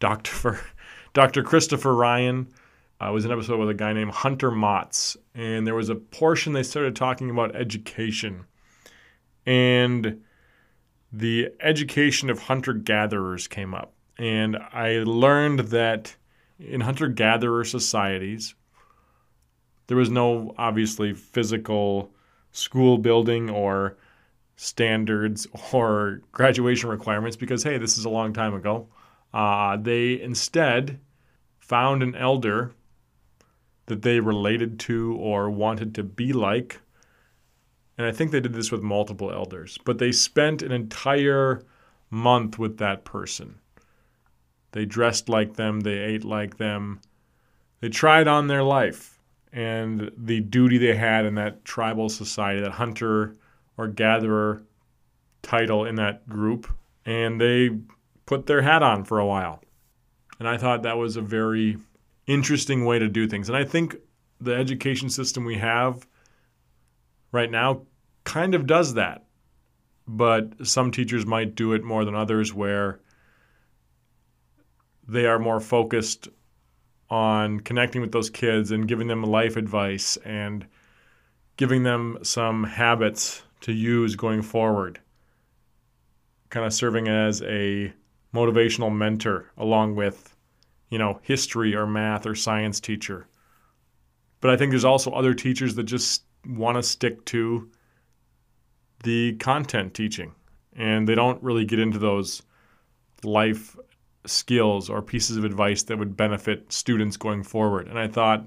Dr. 0.00 0.30
for 0.30 0.60
Dr. 1.12 1.42
Christopher 1.42 1.94
Ryan. 1.94 2.48
Uh, 3.00 3.10
was 3.10 3.24
an 3.24 3.32
episode 3.32 3.58
with 3.58 3.68
a 3.68 3.74
guy 3.74 3.92
named 3.92 4.12
Hunter 4.12 4.52
Maats, 4.52 5.16
and 5.34 5.66
there 5.66 5.74
was 5.74 5.88
a 5.88 5.96
portion 5.96 6.52
they 6.52 6.62
started 6.62 6.94
talking 6.94 7.30
about 7.30 7.56
education 7.56 8.44
and 9.46 10.22
the 11.12 11.50
education 11.60 12.30
of 12.30 12.38
hunter 12.38 12.72
gatherers 12.72 13.48
came 13.48 13.74
up. 13.74 13.92
And 14.18 14.56
I 14.72 15.02
learned 15.04 15.60
that 15.60 16.14
in 16.58 16.80
hunter 16.80 17.08
gatherer 17.08 17.64
societies, 17.64 18.54
there 19.88 19.96
was 19.96 20.10
no 20.10 20.54
obviously 20.56 21.12
physical 21.12 22.12
school 22.52 22.98
building 22.98 23.50
or 23.50 23.96
standards 24.62 25.46
or 25.72 26.20
graduation 26.30 26.88
requirements 26.88 27.36
because, 27.36 27.62
hey, 27.62 27.78
this 27.78 27.98
is 27.98 28.04
a 28.04 28.08
long 28.08 28.32
time 28.32 28.54
ago. 28.54 28.86
Uh, 29.34 29.76
they 29.76 30.20
instead 30.20 31.00
found 31.58 32.02
an 32.02 32.14
elder 32.14 32.72
that 33.86 34.02
they 34.02 34.20
related 34.20 34.78
to 34.78 35.16
or 35.16 35.50
wanted 35.50 35.94
to 35.94 36.02
be 36.02 36.32
like 36.32 36.80
and 37.98 38.06
I 38.06 38.12
think 38.12 38.30
they 38.30 38.40
did 38.40 38.54
this 38.54 38.72
with 38.72 38.82
multiple 38.82 39.30
elders, 39.30 39.78
but 39.84 39.98
they 39.98 40.12
spent 40.12 40.62
an 40.62 40.72
entire 40.72 41.62
month 42.10 42.58
with 42.58 42.78
that 42.78 43.04
person. 43.04 43.58
They 44.72 44.86
dressed 44.86 45.28
like 45.28 45.54
them, 45.54 45.80
they 45.80 45.98
ate 45.98 46.24
like 46.24 46.56
them, 46.56 47.00
they 47.80 47.90
tried 47.90 48.28
on 48.28 48.46
their 48.46 48.62
life. 48.62 49.18
and 49.52 50.10
the 50.16 50.40
duty 50.40 50.78
they 50.78 50.96
had 50.96 51.26
in 51.26 51.34
that 51.34 51.62
tribal 51.62 52.08
society, 52.08 52.60
that 52.62 52.72
hunter 52.72 53.36
or 53.76 53.88
gatherer 53.88 54.62
title 55.42 55.84
in 55.84 55.96
that 55.96 56.28
group, 56.28 56.68
and 57.04 57.40
they 57.40 57.70
put 58.26 58.46
their 58.46 58.62
hat 58.62 58.82
on 58.82 59.04
for 59.04 59.18
a 59.18 59.26
while. 59.26 59.62
And 60.38 60.48
I 60.48 60.56
thought 60.56 60.82
that 60.82 60.96
was 60.96 61.16
a 61.16 61.22
very 61.22 61.76
interesting 62.26 62.84
way 62.84 62.98
to 62.98 63.08
do 63.08 63.26
things. 63.26 63.48
And 63.48 63.56
I 63.56 63.64
think 63.64 63.96
the 64.40 64.54
education 64.54 65.10
system 65.10 65.44
we 65.44 65.58
have 65.58 66.06
right 67.30 67.50
now 67.50 67.82
kind 68.24 68.54
of 68.54 68.66
does 68.66 68.94
that. 68.94 69.24
But 70.06 70.66
some 70.66 70.90
teachers 70.90 71.26
might 71.26 71.54
do 71.54 71.72
it 71.72 71.84
more 71.84 72.04
than 72.04 72.14
others 72.14 72.52
where 72.52 73.00
they 75.06 75.26
are 75.26 75.38
more 75.38 75.60
focused 75.60 76.28
on 77.08 77.60
connecting 77.60 78.00
with 78.00 78.12
those 78.12 78.30
kids 78.30 78.70
and 78.70 78.88
giving 78.88 79.06
them 79.06 79.22
life 79.22 79.56
advice 79.56 80.16
and 80.24 80.66
giving 81.56 81.82
them 81.82 82.18
some 82.22 82.64
habits 82.64 83.42
to 83.62 83.72
use 83.72 84.16
going 84.16 84.42
forward. 84.42 85.00
Kind 86.50 86.66
of 86.66 86.72
serving 86.72 87.08
as 87.08 87.42
a 87.42 87.92
motivational 88.34 88.94
mentor 88.94 89.50
along 89.56 89.94
with, 89.94 90.36
you 90.90 90.98
know, 90.98 91.20
history 91.22 91.74
or 91.74 91.86
math 91.86 92.26
or 92.26 92.34
science 92.34 92.80
teacher. 92.80 93.26
But 94.40 94.50
I 94.50 94.56
think 94.56 94.70
there's 94.70 94.84
also 94.84 95.12
other 95.12 95.34
teachers 95.34 95.74
that 95.76 95.84
just 95.84 96.24
want 96.46 96.76
to 96.76 96.82
stick 96.82 97.24
to 97.26 97.70
the 99.04 99.34
content 99.34 99.94
teaching 99.94 100.32
and 100.74 101.08
they 101.08 101.14
don't 101.14 101.42
really 101.42 101.64
get 101.64 101.78
into 101.78 101.98
those 101.98 102.42
life 103.24 103.76
skills 104.26 104.88
or 104.88 105.02
pieces 105.02 105.36
of 105.36 105.44
advice 105.44 105.82
that 105.84 105.98
would 105.98 106.16
benefit 106.16 106.72
students 106.72 107.16
going 107.16 107.42
forward. 107.42 107.88
And 107.88 107.98
I 107.98 108.08
thought 108.08 108.46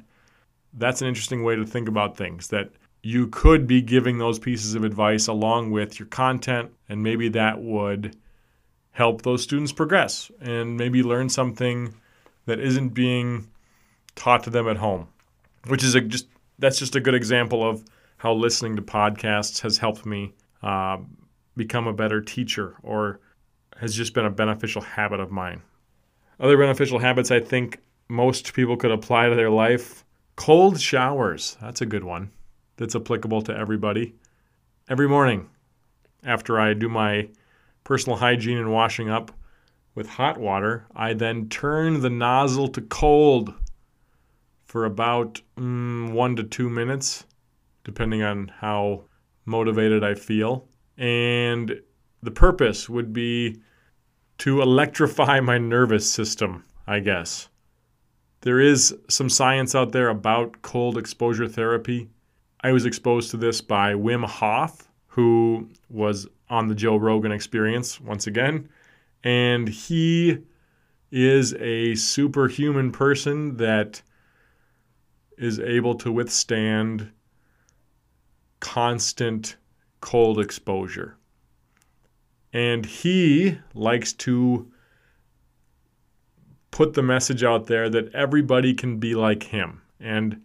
that's 0.74 1.02
an 1.02 1.08
interesting 1.08 1.44
way 1.44 1.56
to 1.56 1.66
think 1.66 1.88
about 1.88 2.18
things 2.18 2.48
that 2.50 2.72
you 3.06 3.28
could 3.28 3.68
be 3.68 3.84
giving 3.84 4.18
those 4.18 4.40
pieces 4.40 4.74
of 4.74 4.84
advice 4.84 5.28
along 5.28 5.70
with 5.70 6.00
your 6.00 6.08
content, 6.08 6.72
and 6.90 7.04
maybe 7.04 7.30
that 7.30 7.62
would 7.62 8.18
help 8.90 9.22
those 9.22 9.44
students 9.44 9.72
progress 9.72 10.32
and 10.42 10.76
maybe 10.76 11.04
learn 11.04 11.30
something 11.30 11.94
that 12.48 12.60
isn't 12.60 12.96
being 12.96 13.48
taught 14.16 14.44
to 14.44 14.50
them 14.50 14.68
at 14.68 14.78
home, 14.78 15.08
which 15.68 15.84
is 15.84 15.94
a, 15.94 16.02
just 16.02 16.28
that's 16.58 16.80
just 16.80 16.96
a 16.96 17.00
good 17.00 17.14
example 17.14 17.64
of 17.64 17.84
how 18.18 18.34
listening 18.34 18.76
to 18.76 18.82
podcasts 18.82 19.62
has 19.62 19.78
helped 19.78 20.08
me 20.08 20.34
uh, 20.64 20.98
become 21.56 21.86
a 21.86 21.94
better 21.94 22.22
teacher 22.22 22.76
or 22.82 23.20
has 23.78 23.94
just 23.94 24.16
been 24.16 24.26
a 24.26 24.32
beneficial 24.32 24.82
habit 24.82 25.20
of 25.20 25.30
mine. 25.30 25.62
Other 26.40 26.58
beneficial 26.58 26.98
habits 26.98 27.30
I 27.30 27.40
think 27.40 27.78
most 28.10 28.56
people 28.56 28.78
could 28.78 28.90
apply 28.90 29.30
to 29.30 29.36
their 29.36 29.52
life 29.52 30.04
cold 30.36 30.82
showers. 30.82 31.56
That's 31.62 31.82
a 31.82 31.86
good 31.86 32.04
one 32.04 32.32
that's 32.78 32.96
applicable 32.96 33.42
to 33.44 33.58
everybody. 33.58 34.16
Every 34.90 35.08
morning 35.08 35.50
after 36.24 36.60
I 36.60 36.74
do 36.74 36.90
my 36.90 37.30
personal 37.84 38.18
hygiene 38.18 38.58
and 38.58 38.72
washing 38.72 39.10
up 39.10 39.32
with 39.94 40.08
hot 40.08 40.38
water, 40.38 40.86
I 40.96 41.14
then 41.14 41.50
turn 41.50 42.02
the 42.02 42.10
nozzle 42.10 42.68
to 42.70 42.82
cold 42.82 43.54
for 44.66 44.86
about 44.86 45.42
mm, 45.58 46.12
one 46.12 46.36
to 46.36 46.44
two 46.44 46.70
minutes, 46.70 47.26
depending 47.84 48.24
on 48.24 48.52
how 48.60 49.06
motivated 49.46 50.04
I 50.04 50.16
feel. 50.16 50.68
And 50.98 51.80
the 52.22 52.32
purpose 52.32 52.90
would 52.90 53.14
be 53.14 53.62
to 54.40 54.62
electrify 54.62 55.40
my 55.40 55.58
nervous 55.58 56.12
system, 56.12 56.64
I 56.88 57.00
guess. 57.00 57.48
There 58.42 58.60
is 58.60 58.96
some 59.10 59.30
science 59.30 59.76
out 59.76 59.92
there 59.92 60.10
about 60.10 60.62
cold 60.62 60.98
exposure 60.98 61.48
therapy. 61.48 62.10
I 62.66 62.72
was 62.72 62.88
exposed 62.88 63.30
to 63.30 63.38
this 63.38 63.62
by 63.62 63.94
Wim 63.94 64.26
Hof, 64.26 64.90
who 65.06 65.70
was 65.88 66.28
on 66.50 66.68
the 66.68 66.74
Joe 66.74 66.96
Rogan 66.96 67.32
experience 67.32 68.02
once 68.02 68.26
again. 68.26 68.70
And 69.24 69.68
he 69.68 70.40
is 71.12 71.54
a 71.60 71.94
superhuman 71.94 72.92
person 72.92 73.58
that 73.58 74.02
is 75.38 75.60
able 75.60 75.94
to 75.94 76.12
withstand 76.12 77.12
constant 78.62 79.58
cold 80.02 80.40
exposure. 80.40 81.18
And 82.52 82.84
he 82.84 83.60
likes 83.76 84.12
to 84.14 84.72
put 86.72 86.96
the 86.96 87.04
message 87.04 87.44
out 87.44 87.68
there 87.68 87.92
that 87.92 88.12
everybody 88.16 88.74
can 88.74 88.98
be 88.98 89.14
like 89.14 89.44
him. 89.44 89.84
And 90.00 90.42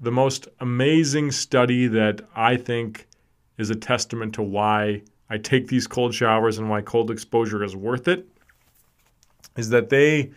the 0.00 0.12
most 0.12 0.48
amazing 0.60 1.32
study 1.32 1.86
that 1.88 2.20
I 2.34 2.56
think 2.56 3.08
is 3.56 3.70
a 3.70 3.74
testament 3.74 4.34
to 4.34 4.42
why 4.42 5.02
I 5.28 5.38
take 5.38 5.68
these 5.68 5.86
cold 5.86 6.14
showers 6.14 6.58
and 6.58 6.70
why 6.70 6.80
cold 6.80 7.10
exposure 7.10 7.62
is 7.62 7.76
worth 7.76 8.08
it 8.08 8.26
is 9.56 9.70
that 9.70 9.90
they 9.90 10.30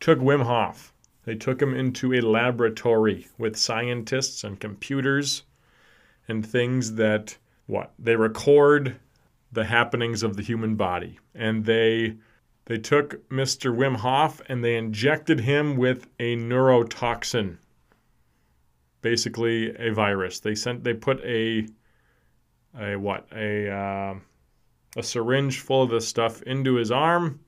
took 0.00 0.18
Wim 0.18 0.42
Hof. 0.42 0.92
They 1.24 1.34
took 1.34 1.60
him 1.60 1.74
into 1.74 2.12
a 2.12 2.20
laboratory 2.20 3.26
with 3.38 3.56
scientists 3.56 4.44
and 4.44 4.60
computers 4.60 5.42
and 6.28 6.46
things 6.46 6.94
that 6.94 7.36
what? 7.66 7.92
They 7.98 8.14
record 8.14 8.96
the 9.50 9.64
happenings 9.64 10.22
of 10.22 10.36
the 10.36 10.42
human 10.42 10.76
body. 10.76 11.18
And 11.34 11.64
they 11.64 12.16
they 12.66 12.78
took 12.78 13.28
Mr. 13.28 13.74
Wim 13.74 13.96
Hof 13.96 14.40
and 14.48 14.62
they 14.62 14.76
injected 14.76 15.40
him 15.40 15.76
with 15.76 16.06
a 16.18 16.36
neurotoxin. 16.36 17.58
Basically 19.06 19.72
a 19.76 19.94
virus. 19.94 20.40
They 20.40 20.56
sent 20.56 20.82
they 20.82 20.92
put 20.92 21.20
a 21.20 21.68
a 22.76 22.96
what? 22.96 23.28
A 23.30 23.70
uh, 23.70 24.14
a 24.96 25.02
syringe 25.04 25.60
full 25.60 25.84
of 25.84 25.90
this 25.90 26.08
stuff 26.08 26.42
into 26.42 26.74
his 26.74 26.90
arm. 26.90 27.38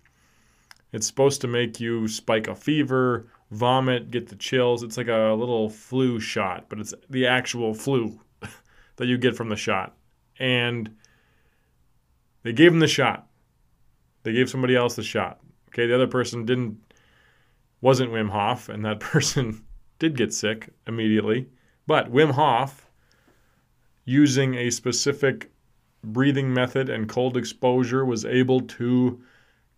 It's 0.92 1.08
supposed 1.08 1.40
to 1.40 1.48
make 1.48 1.80
you 1.80 2.06
spike 2.06 2.46
a 2.46 2.54
fever, 2.54 3.26
vomit, 3.50 4.12
get 4.12 4.28
the 4.28 4.36
chills. 4.36 4.84
It's 4.84 4.96
like 4.96 5.08
a 5.08 5.34
little 5.36 5.68
flu 5.68 6.20
shot, 6.20 6.66
but 6.68 6.78
it's 6.78 6.94
the 7.10 7.26
actual 7.26 7.74
flu 7.74 8.20
that 8.96 9.08
you 9.08 9.18
get 9.18 9.34
from 9.34 9.48
the 9.48 9.56
shot. 9.56 9.96
And 10.38 10.94
they 12.44 12.52
gave 12.52 12.70
him 12.70 12.78
the 12.78 12.86
shot. 12.86 13.26
They 14.22 14.32
gave 14.32 14.48
somebody 14.48 14.76
else 14.76 14.94
the 14.94 15.02
shot. 15.02 15.40
Okay, 15.70 15.88
the 15.88 15.94
other 15.96 16.06
person 16.06 16.44
didn't 16.44 16.78
wasn't 17.80 18.12
Wim 18.12 18.30
Hof, 18.30 18.68
and 18.68 18.84
that 18.84 19.00
person 19.12 19.64
did 19.98 20.16
get 20.16 20.32
sick 20.32 20.70
immediately. 20.86 21.48
But 21.86 22.12
Wim 22.12 22.32
Hof, 22.32 22.90
using 24.04 24.54
a 24.54 24.70
specific 24.70 25.50
breathing 26.04 26.52
method 26.52 26.88
and 26.88 27.08
cold 27.08 27.36
exposure, 27.36 28.04
was 28.04 28.24
able 28.24 28.60
to 28.60 29.20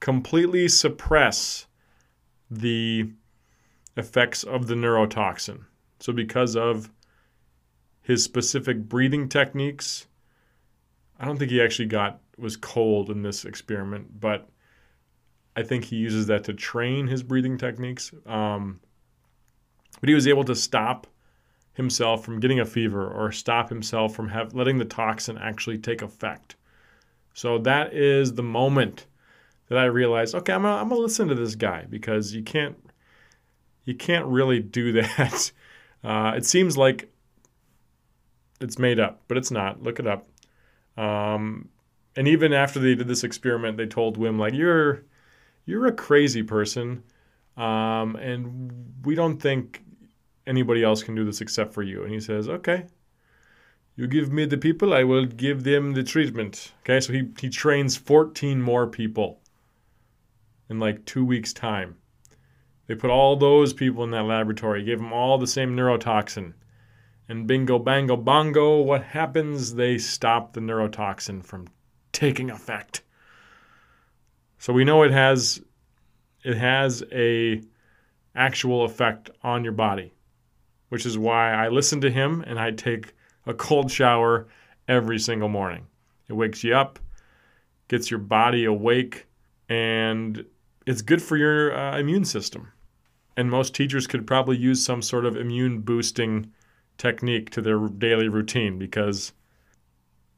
completely 0.00 0.68
suppress 0.68 1.66
the 2.50 3.10
effects 3.96 4.42
of 4.42 4.66
the 4.66 4.74
neurotoxin. 4.74 5.64
So, 6.00 6.12
because 6.12 6.56
of 6.56 6.90
his 8.02 8.24
specific 8.24 8.88
breathing 8.88 9.28
techniques, 9.28 10.06
I 11.18 11.26
don't 11.26 11.38
think 11.38 11.50
he 11.50 11.62
actually 11.62 11.86
got 11.86 12.20
was 12.38 12.56
cold 12.56 13.10
in 13.10 13.22
this 13.22 13.44
experiment, 13.44 14.18
but 14.18 14.48
I 15.54 15.62
think 15.62 15.84
he 15.84 15.96
uses 15.96 16.26
that 16.26 16.44
to 16.44 16.54
train 16.54 17.06
his 17.06 17.22
breathing 17.22 17.58
techniques. 17.58 18.12
Um, 18.24 18.80
but 20.00 20.08
he 20.08 20.14
was 20.14 20.26
able 20.26 20.44
to 20.44 20.54
stop 20.54 21.06
himself 21.74 22.24
from 22.24 22.40
getting 22.40 22.60
a 22.60 22.66
fever 22.66 23.08
or 23.08 23.32
stop 23.32 23.68
himself 23.68 24.14
from 24.14 24.28
have, 24.28 24.54
letting 24.54 24.78
the 24.78 24.84
toxin 24.84 25.38
actually 25.38 25.78
take 25.78 26.02
effect. 26.02 26.56
So 27.34 27.58
that 27.58 27.94
is 27.94 28.34
the 28.34 28.42
moment 28.42 29.06
that 29.68 29.78
I 29.78 29.84
realized, 29.84 30.34
okay, 30.34 30.52
I'm 30.52 30.62
gonna, 30.62 30.80
I'm 30.80 30.88
gonna 30.88 31.00
listen 31.00 31.28
to 31.28 31.34
this 31.34 31.54
guy 31.54 31.86
because 31.88 32.34
you 32.34 32.42
can't 32.42 32.76
you 33.84 33.94
can't 33.94 34.26
really 34.26 34.60
do 34.60 34.92
that. 35.00 35.52
Uh, 36.02 36.34
it 36.36 36.44
seems 36.44 36.76
like 36.76 37.12
it's 38.60 38.78
made 38.78 39.00
up, 39.00 39.22
but 39.28 39.36
it's 39.36 39.50
not. 39.50 39.82
Look 39.82 39.98
it 39.98 40.06
up. 40.06 40.28
Um, 40.96 41.68
and 42.16 42.28
even 42.28 42.52
after 42.52 42.78
they 42.78 42.94
did 42.94 43.08
this 43.08 43.24
experiment, 43.24 43.76
they 43.76 43.86
told 43.86 44.18
Wim 44.18 44.38
like, 44.38 44.54
"You're 44.54 45.04
you're 45.64 45.86
a 45.86 45.92
crazy 45.92 46.42
person, 46.42 47.04
um, 47.56 48.16
and 48.16 48.72
we 49.04 49.14
don't 49.14 49.40
think 49.40 49.82
anybody 50.46 50.82
else 50.82 51.02
can 51.02 51.14
do 51.14 51.24
this 51.24 51.40
except 51.40 51.72
for 51.72 51.82
you." 51.82 52.02
And 52.02 52.12
he 52.12 52.20
says, 52.20 52.48
"Okay." 52.48 52.86
You 53.96 54.06
give 54.06 54.32
me 54.32 54.46
the 54.46 54.56
people, 54.56 54.94
I 54.94 55.04
will 55.04 55.26
give 55.26 55.64
them 55.64 55.92
the 55.92 56.02
treatment. 56.02 56.72
Okay, 56.82 57.00
so 57.00 57.12
he, 57.12 57.28
he 57.38 57.50
trains 57.50 57.96
14 57.98 58.62
more 58.62 58.86
people 58.86 59.40
in 60.70 60.78
like 60.78 61.04
two 61.04 61.24
weeks' 61.24 61.52
time. 61.52 61.96
They 62.86 62.94
put 62.94 63.10
all 63.10 63.36
those 63.36 63.72
people 63.72 64.02
in 64.04 64.10
that 64.12 64.24
laboratory, 64.24 64.82
gave 64.82 64.98
them 64.98 65.12
all 65.12 65.38
the 65.38 65.46
same 65.46 65.76
neurotoxin. 65.76 66.54
And 67.28 67.46
bingo, 67.46 67.78
bango, 67.78 68.16
bongo, 68.16 68.80
what 68.80 69.02
happens? 69.02 69.74
They 69.74 69.98
stop 69.98 70.52
the 70.54 70.60
neurotoxin 70.60 71.44
from 71.44 71.68
taking 72.10 72.50
effect. 72.50 73.02
So 74.58 74.72
we 74.72 74.84
know 74.84 75.02
it 75.02 75.12
has 75.12 75.62
it 76.42 76.56
has 76.56 77.04
a 77.12 77.62
actual 78.34 78.84
effect 78.84 79.30
on 79.42 79.62
your 79.62 79.72
body. 79.72 80.12
Which 80.90 81.06
is 81.06 81.16
why 81.16 81.52
I 81.52 81.68
listen 81.68 82.00
to 82.02 82.10
him 82.10 82.44
and 82.46 82.58
I 82.58 82.70
take 82.72 83.14
a 83.46 83.54
cold 83.54 83.90
shower 83.90 84.46
every 84.86 85.18
single 85.18 85.48
morning. 85.48 85.86
It 86.28 86.34
wakes 86.34 86.62
you 86.62 86.74
up, 86.74 86.98
gets 87.88 88.10
your 88.10 88.20
body 88.20 88.64
awake, 88.64 89.26
and 89.68 90.44
it's 90.86 91.02
good 91.02 91.22
for 91.22 91.36
your 91.36 91.76
uh, 91.76 91.98
immune 91.98 92.24
system. 92.24 92.72
And 93.36 93.50
most 93.50 93.74
teachers 93.74 94.06
could 94.06 94.26
probably 94.26 94.56
use 94.56 94.84
some 94.84 95.00
sort 95.00 95.24
of 95.24 95.36
immune 95.36 95.80
boosting 95.80 96.52
technique 96.98 97.50
to 97.50 97.62
their 97.62 97.78
daily 97.88 98.28
routine 98.28 98.78
because 98.78 99.32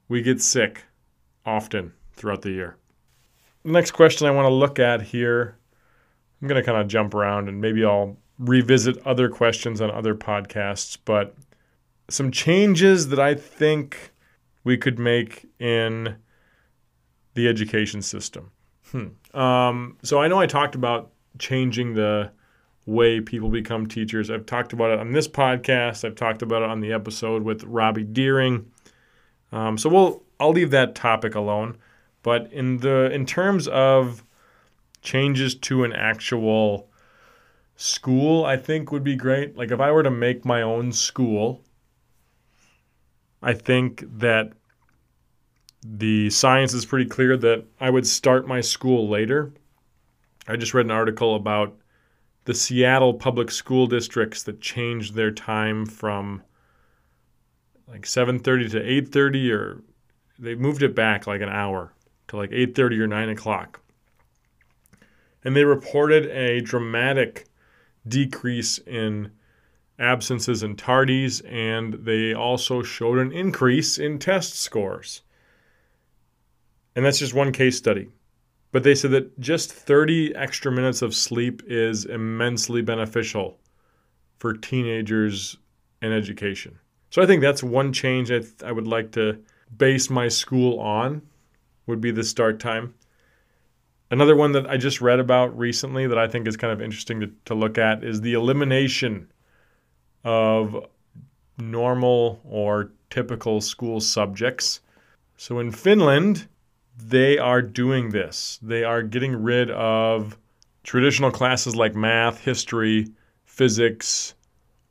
we 0.08 0.22
get 0.22 0.40
sick 0.40 0.84
often 1.44 1.92
throughout 2.12 2.42
the 2.42 2.50
year. 2.50 2.76
The 3.64 3.72
next 3.72 3.92
question 3.92 4.26
I 4.26 4.32
want 4.32 4.46
to 4.46 4.54
look 4.54 4.78
at 4.78 5.02
here, 5.02 5.56
I'm 6.40 6.48
going 6.48 6.60
to 6.60 6.66
kind 6.66 6.80
of 6.80 6.88
jump 6.88 7.14
around 7.14 7.48
and 7.48 7.60
maybe 7.60 7.84
I'll 7.84 8.16
revisit 8.42 8.98
other 9.06 9.28
questions 9.28 9.80
on 9.80 9.90
other 9.90 10.14
podcasts, 10.14 10.98
but 11.04 11.34
some 12.08 12.30
changes 12.30 13.08
that 13.08 13.18
I 13.18 13.34
think 13.34 14.12
we 14.64 14.76
could 14.76 14.98
make 14.98 15.46
in 15.58 16.16
the 17.34 17.48
education 17.48 18.02
system. 18.02 18.50
Hmm. 18.90 19.38
Um, 19.38 19.96
so 20.02 20.20
I 20.20 20.28
know 20.28 20.38
I 20.38 20.46
talked 20.46 20.74
about 20.74 21.10
changing 21.38 21.94
the 21.94 22.30
way 22.84 23.20
people 23.20 23.48
become 23.48 23.86
teachers. 23.86 24.30
I've 24.30 24.46
talked 24.46 24.72
about 24.72 24.90
it 24.90 24.98
on 24.98 25.12
this 25.12 25.28
podcast. 25.28 26.04
I've 26.04 26.16
talked 26.16 26.42
about 26.42 26.62
it 26.62 26.68
on 26.68 26.80
the 26.80 26.92
episode 26.92 27.42
with 27.42 27.62
Robbie 27.64 28.04
Deering. 28.04 28.70
Um, 29.52 29.78
so 29.78 29.88
we'll 29.88 30.22
I'll 30.40 30.52
leave 30.52 30.70
that 30.72 30.94
topic 30.94 31.34
alone. 31.34 31.78
But 32.22 32.52
in 32.52 32.78
the 32.78 33.10
in 33.12 33.24
terms 33.24 33.68
of 33.68 34.24
changes 35.00 35.54
to 35.56 35.84
an 35.84 35.92
actual 35.92 36.88
school, 37.82 38.44
I 38.44 38.56
think 38.56 38.92
would 38.92 39.02
be 39.02 39.16
great. 39.16 39.56
Like 39.56 39.72
if 39.72 39.80
I 39.80 39.90
were 39.90 40.04
to 40.04 40.10
make 40.10 40.44
my 40.44 40.62
own 40.62 40.92
school, 40.92 41.64
I 43.42 43.54
think 43.54 44.04
that 44.18 44.52
the 45.84 46.30
science 46.30 46.74
is 46.74 46.86
pretty 46.86 47.10
clear 47.10 47.36
that 47.36 47.64
I 47.80 47.90
would 47.90 48.06
start 48.06 48.46
my 48.46 48.60
school 48.60 49.08
later. 49.08 49.52
I 50.46 50.54
just 50.54 50.74
read 50.74 50.86
an 50.86 50.92
article 50.92 51.34
about 51.34 51.76
the 52.44 52.54
Seattle 52.54 53.14
public 53.14 53.50
school 53.50 53.88
districts 53.88 54.44
that 54.44 54.60
changed 54.60 55.14
their 55.14 55.32
time 55.32 55.84
from 55.84 56.42
like 57.88 58.02
7:30 58.02 58.70
to 58.70 58.80
8:30 58.80 59.50
or 59.52 59.82
they 60.38 60.54
moved 60.54 60.84
it 60.84 60.94
back 60.94 61.26
like 61.26 61.40
an 61.40 61.48
hour 61.48 61.92
to 62.28 62.36
like 62.36 62.52
8:30 62.52 63.00
or 63.00 63.08
9 63.08 63.28
o'clock. 63.28 63.80
And 65.44 65.56
they 65.56 65.64
reported 65.64 66.26
a 66.26 66.60
dramatic 66.60 67.48
decrease 68.06 68.78
in 68.78 69.30
absences 69.98 70.62
and 70.62 70.76
tardies, 70.76 71.42
and 71.48 71.94
they 71.94 72.34
also 72.34 72.82
showed 72.82 73.18
an 73.18 73.32
increase 73.32 73.98
in 73.98 74.18
test 74.18 74.58
scores. 74.58 75.22
And 76.94 77.04
that's 77.04 77.18
just 77.18 77.34
one 77.34 77.52
case 77.52 77.76
study. 77.76 78.08
But 78.72 78.84
they 78.84 78.94
said 78.94 79.10
that 79.12 79.38
just 79.38 79.72
30 79.72 80.34
extra 80.34 80.72
minutes 80.72 81.02
of 81.02 81.14
sleep 81.14 81.62
is 81.66 82.06
immensely 82.06 82.82
beneficial 82.82 83.58
for 84.38 84.54
teenagers 84.54 85.58
and 86.00 86.12
education. 86.12 86.78
So 87.10 87.22
I 87.22 87.26
think 87.26 87.42
that's 87.42 87.62
one 87.62 87.92
change 87.92 88.30
I, 88.30 88.38
th- 88.38 88.62
I 88.64 88.72
would 88.72 88.86
like 88.86 89.12
to 89.12 89.38
base 89.76 90.10
my 90.10 90.28
school 90.28 90.80
on 90.80 91.22
would 91.86 92.00
be 92.00 92.10
the 92.10 92.24
start 92.24 92.58
time. 92.58 92.94
Another 94.12 94.36
one 94.36 94.52
that 94.52 94.68
I 94.68 94.76
just 94.76 95.00
read 95.00 95.20
about 95.20 95.56
recently 95.58 96.06
that 96.06 96.18
I 96.18 96.28
think 96.28 96.46
is 96.46 96.58
kind 96.58 96.70
of 96.70 96.82
interesting 96.82 97.20
to, 97.20 97.30
to 97.46 97.54
look 97.54 97.78
at 97.78 98.04
is 98.04 98.20
the 98.20 98.34
elimination 98.34 99.32
of 100.22 100.84
normal 101.58 102.38
or 102.44 102.90
typical 103.08 103.62
school 103.62 104.00
subjects. 104.00 104.82
So 105.38 105.60
in 105.60 105.72
Finland, 105.72 106.46
they 106.98 107.38
are 107.38 107.62
doing 107.62 108.10
this. 108.10 108.58
They 108.60 108.84
are 108.84 109.02
getting 109.02 109.34
rid 109.34 109.70
of 109.70 110.36
traditional 110.82 111.30
classes 111.30 111.74
like 111.74 111.94
math, 111.94 112.38
history, 112.38 113.08
physics, 113.46 114.34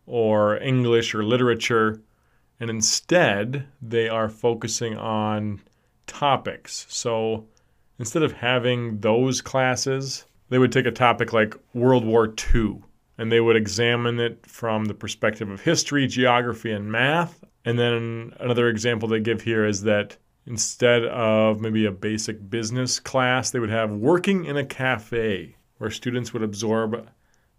or 0.07 0.57
English 0.57 1.13
or 1.13 1.23
literature, 1.23 2.01
and 2.59 2.71
instead 2.71 3.67
they 3.83 4.09
are 4.09 4.29
focusing 4.29 4.97
on 4.97 5.61
topics. 6.07 6.87
So 6.89 7.45
instead 8.01 8.23
of 8.23 8.31
having 8.31 8.99
those 8.99 9.41
classes, 9.41 10.25
they 10.49 10.57
would 10.57 10.71
take 10.71 10.87
a 10.87 10.91
topic 10.91 11.33
like 11.33 11.53
World 11.75 12.03
War 12.03 12.33
II 12.51 12.81
and 13.19 13.31
they 13.31 13.39
would 13.39 13.55
examine 13.55 14.19
it 14.19 14.43
from 14.47 14.85
the 14.85 14.95
perspective 14.95 15.51
of 15.51 15.61
history, 15.61 16.07
geography, 16.07 16.71
and 16.71 16.91
math. 16.91 17.43
And 17.63 17.77
then 17.77 18.33
another 18.39 18.69
example 18.69 19.07
they 19.07 19.19
give 19.19 19.43
here 19.43 19.67
is 19.67 19.83
that 19.83 20.17
instead 20.47 21.05
of 21.05 21.61
maybe 21.61 21.85
a 21.85 21.91
basic 21.91 22.49
business 22.49 22.99
class, 22.99 23.51
they 23.51 23.59
would 23.59 23.69
have 23.69 23.91
working 23.91 24.45
in 24.45 24.57
a 24.57 24.65
cafe 24.65 25.55
where 25.77 25.91
students 25.91 26.33
would 26.33 26.41
absorb 26.41 27.07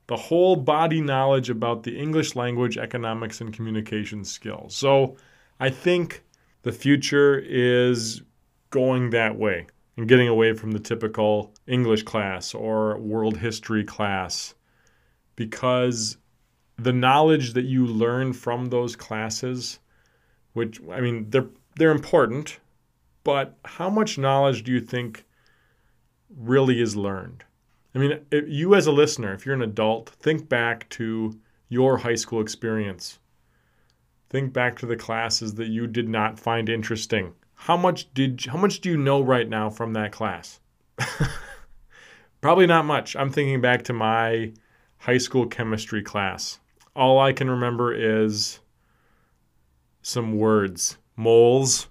the 0.09 0.17
whole 0.17 0.57
body 0.57 1.01
knowledge 1.01 1.51
about 1.51 1.85
the 1.85 1.97
English 1.97 2.35
language, 2.35 2.77
economics, 2.77 3.41
and 3.41 3.53
communication 3.53 4.25
skills. 4.25 4.75
So 4.75 5.17
I 5.61 5.71
think 5.71 6.25
the 6.63 6.73
future 6.73 7.39
is 7.39 8.23
going 8.71 9.11
that 9.11 9.39
way 9.39 9.69
and 9.97 10.09
getting 10.09 10.29
away 10.29 10.53
from 10.55 10.73
the 10.73 10.79
typical 10.79 11.53
English 11.67 12.03
class 12.05 12.55
or 12.55 12.99
world 12.99 13.37
history 13.37 13.85
class 13.85 14.55
because 15.37 16.17
the 16.77 16.93
knowledge 16.93 17.53
that 17.53 17.65
you 17.65 17.87
learn 17.87 18.33
from 18.33 18.67
those 18.67 18.97
classes 18.97 19.79
which 20.53 20.81
I 20.91 21.01
mean 21.01 21.31
they're 21.31 21.49
they're 21.77 21.91
important 21.91 22.59
but 23.25 23.57
how 23.65 23.89
much 23.89 24.19
knowledge 24.19 24.65
do 24.65 24.73
you 24.73 24.81
think 24.81 25.25
really 26.37 26.81
is 26.81 26.97
learned? 26.97 27.45
I 27.95 27.99
mean, 27.99 28.21
you 28.33 28.75
as 28.75 28.87
a 28.87 28.93
listener, 28.93 29.33
if 29.35 29.45
you're 29.45 29.55
an 29.55 29.63
adult, 29.63 30.11
think 30.11 30.49
back 30.49 30.89
to 30.91 31.39
your 31.69 31.99
high 31.99 32.15
school 32.15 32.41
experience. 32.41 33.19
Think 34.31 34.53
back 34.53 34.79
to 34.79 34.87
the 34.87 34.97
classes 34.97 35.55
that 35.55 35.69
you 35.69 35.87
did 35.87 36.09
not 36.09 36.39
find 36.39 36.69
interesting. 36.69 37.35
How 37.67 37.77
much 37.77 38.13
did 38.13 38.45
how 38.47 38.59
much 38.59 38.81
do 38.81 38.91
you 38.91 38.97
know 38.97 39.21
right 39.21 39.49
now 39.49 39.71
from 39.71 39.93
that 39.93 40.11
class? 40.11 40.59
Probably 42.41 42.67
not 42.67 42.85
much. 42.87 43.15
I'm 43.15 43.31
thinking 43.31 43.61
back 43.61 43.85
to 43.85 43.93
my 43.93 44.53
high 44.99 45.19
school 45.19 45.47
chemistry 45.47 46.03
class. 46.03 46.59
All 46.97 47.21
I 47.21 47.33
can 47.33 47.49
remember 47.49 47.95
is 47.95 48.59
some 50.03 50.39
words. 50.39 50.99
Moles, 51.15 51.87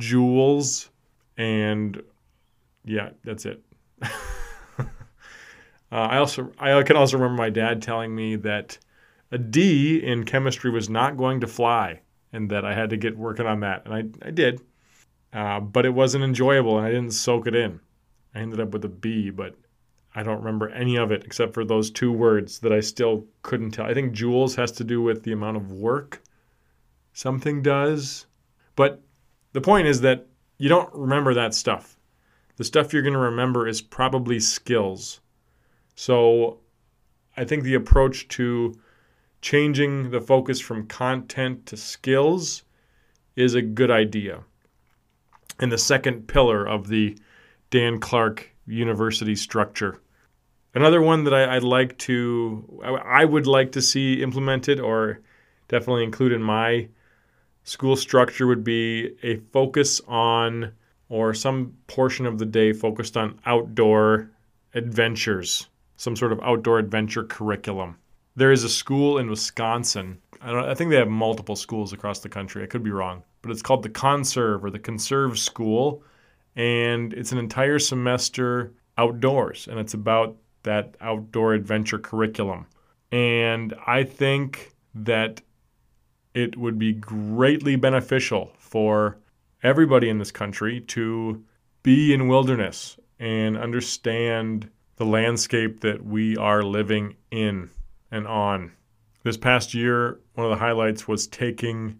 joules, 0.00 0.88
and 1.36 2.02
yeah, 2.82 3.10
that's 3.22 3.44
it. 3.44 3.62
uh, 4.78 4.84
I 5.90 6.16
also 6.16 6.52
I 6.58 6.82
can 6.84 6.96
also 6.96 7.18
remember 7.18 7.36
my 7.36 7.50
dad 7.50 7.82
telling 7.82 8.14
me 8.14 8.36
that 8.36 8.78
a 9.30 9.36
D 9.36 10.02
in 10.02 10.24
chemistry 10.24 10.70
was 10.70 10.88
not 10.88 11.18
going 11.18 11.40
to 11.40 11.46
fly, 11.46 12.00
and 12.32 12.50
that 12.50 12.64
I 12.64 12.72
had 12.72 12.88
to 12.88 12.96
get 12.96 13.18
working 13.18 13.44
on 13.44 13.60
that, 13.60 13.82
and 13.84 13.92
I 13.94 14.26
I 14.26 14.30
did, 14.30 14.62
uh, 15.32 15.60
but 15.60 15.86
it 15.86 15.94
wasn't 15.94 16.24
enjoyable, 16.24 16.76
and 16.76 16.86
I 16.86 16.90
didn't 16.90 17.12
soak 17.12 17.46
it 17.46 17.54
in. 17.54 17.80
I 18.34 18.40
ended 18.40 18.60
up 18.60 18.70
with 18.70 18.84
a 18.84 18.88
B, 18.88 19.30
but 19.30 19.54
I 20.14 20.22
don't 20.22 20.38
remember 20.38 20.68
any 20.68 20.96
of 20.96 21.10
it 21.10 21.24
except 21.24 21.54
for 21.54 21.64
those 21.64 21.90
two 21.90 22.12
words 22.12 22.58
that 22.60 22.72
I 22.72 22.80
still 22.80 23.26
couldn't 23.42 23.70
tell. 23.70 23.86
I 23.86 23.94
think 23.94 24.14
joules 24.14 24.56
has 24.56 24.72
to 24.72 24.84
do 24.84 25.00
with 25.00 25.22
the 25.22 25.32
amount 25.32 25.56
of 25.56 25.72
work 25.72 26.22
something 27.14 27.62
does, 27.62 28.26
but 28.76 29.02
the 29.52 29.60
point 29.60 29.86
is 29.86 30.00
that 30.02 30.26
you 30.58 30.68
don't 30.68 30.92
remember 30.94 31.34
that 31.34 31.54
stuff. 31.54 31.96
The 32.56 32.64
stuff 32.64 32.92
you're 32.92 33.02
going 33.02 33.14
to 33.14 33.18
remember 33.18 33.66
is 33.66 33.80
probably 33.80 34.38
skills. 34.38 35.20
So 35.94 36.60
I 37.36 37.44
think 37.44 37.64
the 37.64 37.74
approach 37.74 38.28
to 38.28 38.74
changing 39.40 40.10
the 40.10 40.20
focus 40.20 40.60
from 40.60 40.86
content 40.86 41.66
to 41.66 41.76
skills 41.76 42.62
is 43.34 43.54
a 43.54 43.62
good 43.62 43.90
idea. 43.90 44.44
And 45.58 45.70
the 45.70 45.78
second 45.78 46.26
pillar 46.26 46.66
of 46.66 46.88
the 46.88 47.16
Dan 47.70 48.00
Clark 48.00 48.50
University 48.66 49.36
structure. 49.36 50.00
Another 50.74 51.02
one 51.02 51.24
that 51.24 51.34
I, 51.34 51.54
would 51.54 51.64
like 51.64 51.98
to, 51.98 52.80
I 53.04 53.24
would 53.24 53.46
like 53.46 53.72
to 53.72 53.82
see 53.82 54.22
implemented 54.22 54.80
or 54.80 55.20
definitely 55.68 56.04
include 56.04 56.32
in 56.32 56.42
my 56.42 56.88
school 57.64 57.96
structure 57.96 58.46
would 58.46 58.64
be 58.64 59.10
a 59.22 59.36
focus 59.52 60.00
on 60.08 60.72
or 61.08 61.34
some 61.34 61.76
portion 61.88 62.24
of 62.24 62.38
the 62.38 62.46
day 62.46 62.72
focused 62.72 63.16
on 63.16 63.38
outdoor 63.44 64.30
adventures, 64.74 65.68
some 65.96 66.16
sort 66.16 66.32
of 66.32 66.40
outdoor 66.42 66.78
adventure 66.78 67.24
curriculum. 67.24 67.96
There 68.34 68.50
is 68.50 68.64
a 68.64 68.68
school 68.68 69.18
in 69.18 69.28
Wisconsin. 69.28 70.18
I, 70.40 70.70
I, 70.70 70.74
think 70.74 70.90
they 70.90 70.96
have 70.96 71.08
multiple 71.08 71.54
schools 71.54 71.92
across 71.92 72.20
the 72.20 72.30
country. 72.30 72.62
I 72.62 72.66
could 72.66 72.82
be 72.82 72.90
wrong, 72.90 73.22
but 73.42 73.50
it's 73.50 73.62
called 73.62 73.82
the 73.82 73.88
Conserve 73.88 74.64
or 74.64 74.70
the 74.70 74.78
Conserve 74.78 75.38
School, 75.38 76.02
and 76.56 77.12
it's 77.12 77.32
an 77.32 77.38
entire 77.38 77.78
semester 77.78 78.72
outdoors, 78.96 79.68
and 79.68 79.78
it's 79.78 79.94
about 79.94 80.36
that 80.62 80.96
outdoor 81.00 81.54
adventure 81.54 81.98
curriculum. 81.98 82.66
And 83.10 83.74
I 83.86 84.04
think 84.04 84.72
that 84.94 85.42
it 86.34 86.56
would 86.56 86.78
be 86.78 86.92
greatly 86.92 87.76
beneficial 87.76 88.52
for 88.58 89.18
everybody 89.62 90.08
in 90.08 90.18
this 90.18 90.30
country 90.30 90.80
to 90.80 91.42
be 91.82 92.14
in 92.14 92.28
wilderness 92.28 92.96
and 93.18 93.56
understand 93.56 94.70
the 94.96 95.04
landscape 95.04 95.80
that 95.80 96.04
we 96.04 96.36
are 96.36 96.62
living 96.62 97.16
in 97.30 97.70
and 98.10 98.26
on. 98.26 98.72
This 99.24 99.36
past 99.36 99.74
year, 99.74 100.20
one 100.34 100.46
of 100.46 100.50
the 100.50 100.64
highlights 100.64 101.06
was 101.06 101.26
taking 101.26 101.98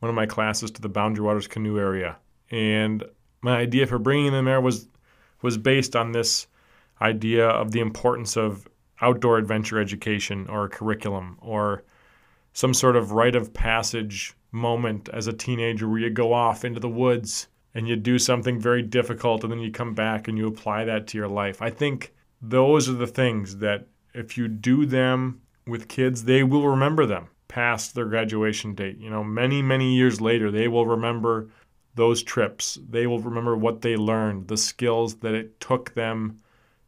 one 0.00 0.08
of 0.08 0.16
my 0.16 0.26
classes 0.26 0.70
to 0.72 0.82
the 0.82 0.88
Boundary 0.88 1.24
Waters 1.24 1.46
canoe 1.46 1.78
area. 1.78 2.16
And 2.50 3.04
my 3.42 3.56
idea 3.56 3.86
for 3.86 3.98
bringing 3.98 4.32
them 4.32 4.46
there 4.46 4.60
was 4.60 4.88
was 5.42 5.56
based 5.56 5.96
on 5.96 6.12
this 6.12 6.46
idea 7.00 7.48
of 7.48 7.72
the 7.72 7.80
importance 7.80 8.36
of 8.36 8.68
outdoor 9.00 9.38
adventure 9.38 9.80
education 9.80 10.46
or 10.48 10.68
curriculum 10.68 11.38
or 11.40 11.82
some 12.52 12.74
sort 12.74 12.96
of 12.96 13.12
rite 13.12 13.34
of 13.34 13.54
passage 13.54 14.34
moment 14.52 15.08
as 15.10 15.26
a 15.26 15.32
teenager 15.32 15.88
where 15.88 16.00
you 16.00 16.10
go 16.10 16.32
off 16.34 16.64
into 16.64 16.80
the 16.80 16.88
woods 16.88 17.48
and 17.74 17.88
you 17.88 17.96
do 17.96 18.18
something 18.18 18.60
very 18.60 18.82
difficult 18.82 19.42
and 19.42 19.52
then 19.52 19.60
you 19.60 19.70
come 19.70 19.94
back 19.94 20.28
and 20.28 20.36
you 20.36 20.46
apply 20.46 20.84
that 20.84 21.06
to 21.06 21.16
your 21.16 21.28
life. 21.28 21.62
I 21.62 21.70
think 21.70 22.12
those 22.42 22.88
are 22.88 22.94
the 22.94 23.06
things 23.06 23.58
that 23.58 23.86
if 24.12 24.36
you 24.36 24.48
do 24.48 24.84
them 24.84 25.40
with 25.66 25.88
kids, 25.88 26.24
they 26.24 26.42
will 26.42 26.68
remember 26.68 27.06
them 27.06 27.28
past 27.50 27.96
their 27.96 28.04
graduation 28.04 28.74
date. 28.74 28.96
You 28.98 29.10
know, 29.10 29.24
many, 29.24 29.60
many 29.60 29.96
years 29.96 30.20
later, 30.20 30.52
they 30.52 30.68
will 30.68 30.86
remember 30.86 31.48
those 31.96 32.22
trips. 32.22 32.78
They 32.88 33.08
will 33.08 33.18
remember 33.18 33.56
what 33.56 33.82
they 33.82 33.96
learned, 33.96 34.46
the 34.46 34.56
skills 34.56 35.16
that 35.16 35.34
it 35.34 35.58
took 35.58 35.92
them 35.94 36.38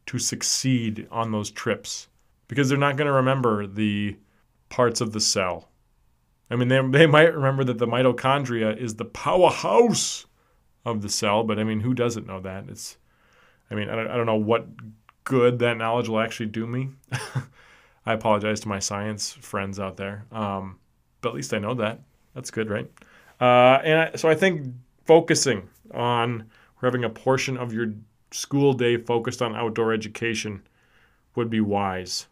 to 0.05 0.17
succeed 0.17 1.05
on 1.11 1.33
those 1.33 1.51
trips. 1.51 2.07
Because 2.47 2.69
they're 2.69 2.77
not 2.77 2.95
going 2.95 3.07
to 3.07 3.13
remember 3.13 3.67
the 3.67 4.15
parts 4.69 5.01
of 5.01 5.11
the 5.11 5.19
cell. 5.19 5.67
I 6.49 6.55
mean, 6.55 6.69
they, 6.69 6.81
they 6.87 7.07
might 7.07 7.35
remember 7.35 7.65
that 7.65 7.77
the 7.77 7.87
mitochondria 7.87 8.77
is 8.77 8.95
the 8.95 9.05
powerhouse 9.05 10.25
of 10.85 11.01
the 11.01 11.09
cell, 11.09 11.43
but 11.43 11.59
I 11.59 11.65
mean, 11.65 11.81
who 11.81 11.93
doesn't 11.93 12.25
know 12.25 12.39
that? 12.39 12.69
It's, 12.69 12.97
I 13.69 13.75
mean, 13.75 13.89
I 13.89 13.95
don't, 13.95 14.07
I 14.07 14.15
don't 14.15 14.25
know 14.25 14.35
what 14.35 14.67
good 15.25 15.59
that 15.59 15.77
knowledge 15.77 16.07
will 16.07 16.21
actually 16.21 16.45
do 16.45 16.65
me. 16.65 16.91
I 18.05 18.13
apologize 18.13 18.59
to 18.61 18.67
my 18.67 18.79
science 18.79 19.31
friends 19.31 19.79
out 19.79 19.97
there, 19.97 20.25
um, 20.31 20.77
but 21.21 21.29
at 21.29 21.35
least 21.35 21.53
I 21.53 21.59
know 21.59 21.73
that. 21.75 22.01
That's 22.35 22.51
good, 22.51 22.69
right? 22.69 22.89
Uh, 23.39 23.79
and 23.83 23.99
I, 23.99 24.15
so 24.15 24.29
I 24.29 24.35
think 24.35 24.67
focusing 25.05 25.69
on 25.93 26.49
having 26.81 27.03
a 27.03 27.09
portion 27.09 27.57
of 27.57 27.73
your 27.73 27.93
school 28.31 28.73
day 28.73 28.97
focused 28.97 29.41
on 29.41 29.55
outdoor 29.55 29.93
education 29.93 30.61
would 31.35 31.49
be 31.49 31.61
wise. 31.61 32.27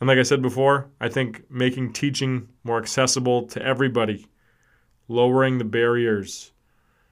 And 0.00 0.08
like 0.08 0.18
I 0.18 0.22
said 0.22 0.42
before, 0.42 0.88
I 1.00 1.08
think 1.08 1.50
making 1.50 1.92
teaching 1.92 2.48
more 2.64 2.78
accessible 2.78 3.46
to 3.48 3.62
everybody, 3.62 4.26
lowering 5.08 5.58
the 5.58 5.64
barriers, 5.64 6.52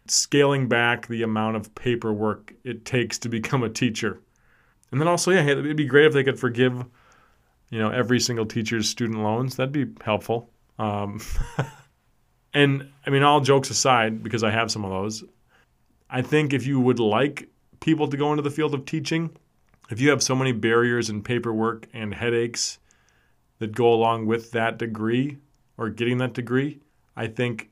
scaling 0.07 0.69
back 0.69 1.09
the 1.09 1.23
amount 1.23 1.57
of 1.57 1.75
paperwork 1.75 2.55
it 2.65 2.85
takes 2.85 3.19
to 3.19 3.29
become 3.29 3.63
a 3.63 3.69
teacher. 3.69 4.21
And 4.93 5.01
then 5.01 5.09
also, 5.09 5.33
yeah, 5.33 5.45
it'd 5.45 5.77
be 5.77 5.85
great 5.85 6.07
if 6.07 6.13
they 6.13 6.23
could 6.23 6.39
forgive, 6.39 6.85
you 7.71 7.79
know, 7.79 7.91
every 7.91 8.21
single 8.21 8.47
teacher's 8.47 8.89
student 8.89 9.23
loans. 9.23 9.57
That'd 9.57 9.73
be 9.73 9.87
helpful. 10.05 10.51
Um, 10.79 11.21
and 12.55 12.89
I 13.07 13.11
mean, 13.11 13.23
all 13.23 13.41
jokes 13.41 13.71
aside, 13.71 14.23
because 14.23 14.45
I 14.45 14.51
have 14.51 14.71
some 14.71 14.85
of 14.85 14.91
those, 14.91 15.25
I 16.09 16.23
think 16.23 16.53
if 16.53 16.67
you 16.67 16.81
would 16.81 17.01
like 17.01 17.49
people 17.81 18.09
to 18.09 18.17
go 18.17 18.31
into 18.31 18.43
the 18.43 18.51
field 18.51 18.75
of 18.75 18.85
teaching, 18.85 19.31
if 19.91 20.01
you 20.01 20.11
have 20.11 20.23
so 20.23 20.35
many 20.35 20.53
barriers 20.53 21.09
and 21.09 21.25
paperwork 21.25 21.87
and 21.93 22.15
headaches 22.15 22.79
that 23.59 23.73
go 23.73 23.93
along 23.93 24.27
with 24.27 24.51
that 24.53 24.79
degree 24.79 25.39
or 25.77 25.91
getting 25.91 26.19
that 26.19 26.35
degree, 26.35 26.81
I 27.17 27.27
think 27.27 27.71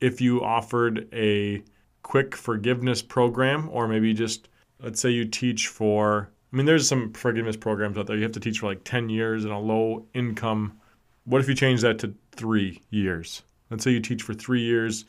if 0.00 0.20
you 0.20 0.42
offered 0.42 1.08
a 1.12 1.62
quick 2.02 2.34
forgiveness 2.34 3.02
program, 3.02 3.68
or 3.70 3.86
maybe 3.86 4.12
just 4.12 4.48
let's 4.80 5.00
say 5.00 5.10
you 5.10 5.24
teach 5.24 5.68
for, 5.68 6.31
I 6.52 6.56
mean, 6.56 6.66
there's 6.66 6.86
some 6.86 7.12
forgiveness 7.12 7.56
programs 7.56 7.96
out 7.96 8.06
there. 8.06 8.16
You 8.16 8.24
have 8.24 8.32
to 8.32 8.40
teach 8.40 8.58
for 8.58 8.66
like 8.66 8.84
10 8.84 9.08
years 9.08 9.44
in 9.44 9.50
a 9.50 9.60
low 9.60 10.06
income. 10.12 10.78
What 11.24 11.40
if 11.40 11.48
you 11.48 11.54
change 11.54 11.80
that 11.80 11.98
to 12.00 12.14
three 12.32 12.82
years? 12.90 13.42
Let's 13.70 13.84
say 13.84 13.92
you 13.92 14.00
teach 14.00 14.22
for 14.22 14.34
three 14.34 14.60
years, 14.60 15.06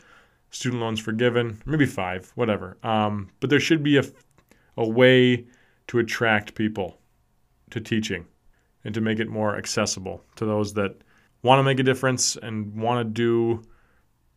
student 0.51 0.81
loans 0.81 1.01
forgiven, 1.01 1.61
maybe 1.65 1.85
five, 1.85 2.31
whatever. 2.35 2.77
Um, 2.81 3.29
but 3.41 3.49
there 3.49 3.59
should 3.59 3.83
be 3.83 3.97
a, 3.97 4.03
a 4.77 4.87
way 4.87 5.45
to 5.87 5.99
attract 5.99 6.55
people 6.55 6.97
to 7.71 7.81
teaching 7.81 8.25
and 8.85 8.93
to 8.93 9.01
make 9.01 9.19
it 9.19 9.27
more 9.27 9.57
accessible 9.57 10.23
to 10.35 10.45
those 10.45 10.73
that 10.75 10.95
want 11.41 11.59
to 11.59 11.63
make 11.63 11.79
a 11.79 11.83
difference 11.83 12.37
and 12.37 12.73
want 12.73 13.05
to 13.05 13.11
do 13.11 13.63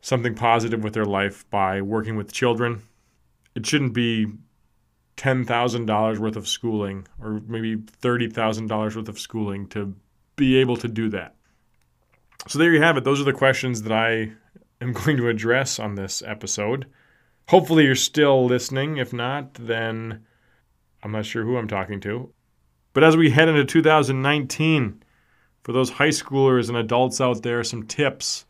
something 0.00 0.34
positive 0.34 0.82
with 0.82 0.92
their 0.92 1.04
life 1.04 1.48
by 1.50 1.80
working 1.80 2.16
with 2.16 2.32
children. 2.32 2.82
It 3.54 3.64
shouldn't 3.64 3.94
be 3.94 4.26
$10,000 5.16 6.18
worth 6.18 6.36
of 6.36 6.46
schooling 6.46 7.06
or 7.20 7.40
maybe 7.46 7.76
$30,000 7.76 8.96
worth 8.96 9.08
of 9.08 9.18
schooling 9.18 9.66
to 9.68 9.94
be 10.36 10.56
able 10.56 10.76
to 10.76 10.88
do 10.88 11.08
that. 11.08 11.34
So 12.48 12.58
there 12.58 12.72
you 12.72 12.82
have 12.82 12.96
it. 12.96 13.04
Those 13.04 13.20
are 13.20 13.24
the 13.24 13.32
questions 13.32 13.82
that 13.82 13.92
I 13.92 14.32
am 14.80 14.92
going 15.04 15.16
to 15.16 15.28
address 15.28 15.78
on 15.78 15.94
this 15.94 16.22
episode. 16.22 16.86
Hopefully, 17.48 17.84
you're 17.84 17.94
still 17.94 18.44
listening. 18.44 18.96
If 18.96 19.12
not, 19.12 19.54
then 19.54 20.24
I'm 21.02 21.12
not 21.12 21.26
sure 21.26 21.44
who 21.44 21.56
I'm 21.56 21.68
talking 21.68 22.00
to. 22.00 22.32
But 22.92 23.04
as 23.04 23.16
we 23.16 23.30
head 23.30 23.48
into 23.48 23.64
2019, 23.64 25.02
for 25.62 25.72
those 25.72 25.90
high 25.90 26.08
schoolers 26.08 26.68
and 26.68 26.76
adults 26.76 27.20
out 27.20 27.42
there, 27.42 27.62
some 27.62 27.84
tips 27.84 28.46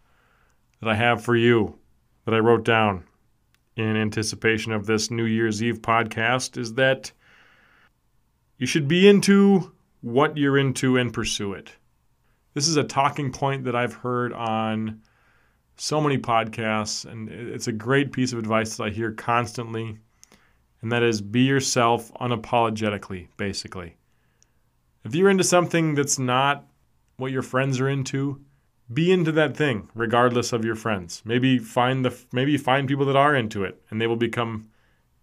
that 0.80 0.88
I 0.88 0.94
have 0.94 1.22
for 1.22 1.36
you 1.36 1.78
that 2.24 2.34
I 2.34 2.38
wrote 2.38 2.64
down 2.64 3.04
in 3.76 3.96
anticipation 3.96 4.72
of 4.72 4.86
this 4.86 5.10
New 5.10 5.24
Year's 5.24 5.62
Eve 5.62 5.80
podcast 5.80 6.56
is 6.56 6.74
that 6.74 7.12
you 8.58 8.66
should 8.66 8.88
be 8.88 9.06
into 9.06 9.72
what 10.00 10.36
you're 10.36 10.58
into 10.58 10.96
and 10.96 11.12
pursue 11.12 11.52
it. 11.52 11.72
This 12.54 12.68
is 12.68 12.76
a 12.76 12.84
talking 12.84 13.32
point 13.32 13.64
that 13.64 13.76
I've 13.76 13.92
heard 13.92 14.32
on 14.32 15.02
so 15.76 16.00
many 16.00 16.16
podcasts, 16.16 17.04
and 17.04 17.28
it's 17.28 17.66
a 17.66 17.72
great 17.72 18.12
piece 18.12 18.32
of 18.32 18.38
advice 18.38 18.76
that 18.76 18.84
I 18.84 18.90
hear 18.90 19.12
constantly, 19.12 19.98
and 20.80 20.90
that 20.90 21.02
is 21.02 21.20
be 21.20 21.42
yourself 21.42 22.10
unapologetically, 22.14 23.28
basically. 23.36 23.96
If 25.04 25.14
you're 25.14 25.28
into 25.28 25.44
something 25.44 25.94
that's 25.94 26.18
not 26.18 26.66
what 27.18 27.30
your 27.30 27.42
friends 27.42 27.78
are 27.78 27.90
into, 27.90 28.40
be 28.92 29.10
into 29.10 29.32
that 29.32 29.56
thing 29.56 29.88
regardless 29.94 30.52
of 30.52 30.64
your 30.64 30.76
friends. 30.76 31.22
Maybe 31.24 31.58
find 31.58 32.04
the 32.04 32.16
maybe 32.32 32.56
find 32.56 32.86
people 32.86 33.06
that 33.06 33.16
are 33.16 33.34
into 33.34 33.64
it 33.64 33.82
and 33.90 34.00
they 34.00 34.06
will 34.06 34.16
become 34.16 34.68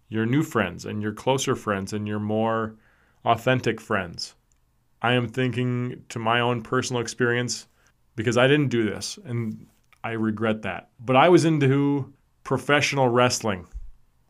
your 0.08 0.26
new 0.26 0.42
friends 0.42 0.84
and 0.84 1.02
your 1.02 1.12
closer 1.12 1.56
friends 1.56 1.92
and 1.92 2.06
your 2.06 2.18
more 2.18 2.74
authentic 3.24 3.80
friends. 3.80 4.34
I 5.00 5.12
am 5.12 5.28
thinking 5.28 6.04
to 6.10 6.18
my 6.18 6.40
own 6.40 6.62
personal 6.62 7.00
experience 7.00 7.66
because 8.16 8.36
I 8.36 8.46
didn't 8.46 8.68
do 8.68 8.84
this 8.84 9.18
and 9.24 9.66
I 10.02 10.12
regret 10.12 10.62
that. 10.62 10.90
But 11.00 11.16
I 11.16 11.30
was 11.30 11.44
into 11.44 12.12
professional 12.42 13.08
wrestling 13.08 13.66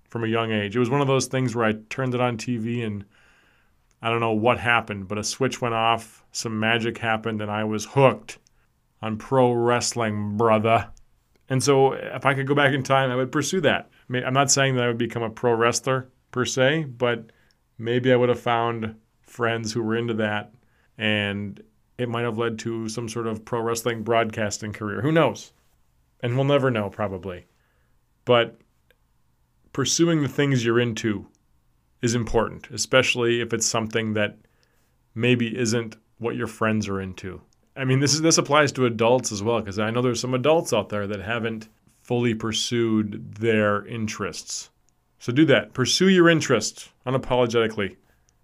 from 0.08 0.22
a 0.22 0.28
young 0.28 0.52
age. 0.52 0.76
It 0.76 0.78
was 0.78 0.90
one 0.90 1.00
of 1.00 1.08
those 1.08 1.26
things 1.26 1.56
where 1.56 1.64
I 1.64 1.74
turned 1.90 2.14
it 2.14 2.20
on 2.20 2.38
TV 2.38 2.86
and 2.86 3.04
I 4.00 4.10
don't 4.10 4.20
know 4.20 4.32
what 4.32 4.60
happened, 4.60 5.08
but 5.08 5.18
a 5.18 5.24
switch 5.24 5.60
went 5.60 5.74
off, 5.74 6.24
some 6.30 6.60
magic 6.60 6.98
happened, 6.98 7.40
and 7.40 7.50
I 7.50 7.64
was 7.64 7.86
hooked 7.86 8.38
on 9.04 9.18
pro 9.18 9.52
wrestling, 9.52 10.38
brother. 10.38 10.88
And 11.50 11.62
so, 11.62 11.92
if 11.92 12.24
I 12.24 12.32
could 12.32 12.46
go 12.46 12.54
back 12.54 12.72
in 12.72 12.82
time, 12.82 13.10
I 13.10 13.16
would 13.16 13.30
pursue 13.30 13.60
that. 13.60 13.90
I'm 14.10 14.32
not 14.32 14.50
saying 14.50 14.76
that 14.76 14.84
I 14.84 14.88
would 14.88 14.98
become 14.98 15.22
a 15.22 15.28
pro 15.28 15.52
wrestler 15.52 16.08
per 16.30 16.46
se, 16.46 16.84
but 16.84 17.30
maybe 17.76 18.10
I 18.10 18.16
would 18.16 18.30
have 18.30 18.40
found 18.40 18.94
friends 19.20 19.72
who 19.72 19.82
were 19.82 19.94
into 19.94 20.14
that, 20.14 20.54
and 20.96 21.62
it 21.98 22.08
might 22.08 22.22
have 22.22 22.38
led 22.38 22.58
to 22.60 22.88
some 22.88 23.10
sort 23.10 23.26
of 23.26 23.44
pro 23.44 23.60
wrestling 23.60 24.02
broadcasting 24.02 24.72
career. 24.72 25.02
Who 25.02 25.12
knows? 25.12 25.52
And 26.20 26.34
we'll 26.34 26.46
never 26.46 26.70
know, 26.70 26.88
probably. 26.88 27.44
But 28.24 28.58
pursuing 29.74 30.22
the 30.22 30.28
things 30.28 30.64
you're 30.64 30.80
into 30.80 31.26
is 32.00 32.14
important, 32.14 32.70
especially 32.70 33.42
if 33.42 33.52
it's 33.52 33.66
something 33.66 34.14
that 34.14 34.38
maybe 35.14 35.58
isn't 35.58 35.96
what 36.16 36.36
your 36.36 36.46
friends 36.46 36.88
are 36.88 37.02
into. 37.02 37.42
I 37.76 37.84
mean, 37.84 38.00
this 38.00 38.14
is 38.14 38.22
this 38.22 38.38
applies 38.38 38.72
to 38.72 38.86
adults 38.86 39.32
as 39.32 39.42
well 39.42 39.60
because 39.60 39.78
I 39.78 39.90
know 39.90 40.02
there's 40.02 40.20
some 40.20 40.34
adults 40.34 40.72
out 40.72 40.88
there 40.88 41.06
that 41.06 41.20
haven't 41.20 41.68
fully 42.02 42.34
pursued 42.34 43.34
their 43.36 43.86
interests. 43.86 44.70
So 45.18 45.32
do 45.32 45.44
that. 45.46 45.72
Pursue 45.72 46.08
your 46.08 46.28
interests 46.28 46.90
unapologetically. 47.06 47.96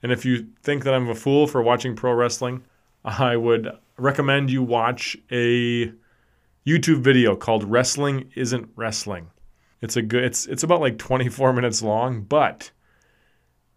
And 0.03 0.11
if 0.11 0.25
you 0.25 0.49
think 0.63 0.85
that 0.85 0.95
I'm 0.95 1.09
a 1.09 1.15
fool 1.15 1.47
for 1.47 1.63
watching 1.63 1.95
pro 1.95 2.13
wrestling, 2.15 2.65
I 3.05 3.37
would 3.37 3.71
recommend 3.99 4.51
you 4.51 4.63
watch 4.63 5.17
a 5.31 5.93
YouTube 6.67 7.03
video 7.03 7.37
called 7.37 7.65
Wrestling 7.65 8.31
Isn't 8.35 8.69
Wrestling. 8.77 9.31
It's 9.81 9.97
a 9.97 10.03
good 10.03 10.25
it's 10.25 10.47
it's 10.47 10.63
about 10.63 10.81
like 10.81 10.99
24 10.99 11.53
minutes 11.53 11.83
long, 11.83 12.23
but 12.23 12.71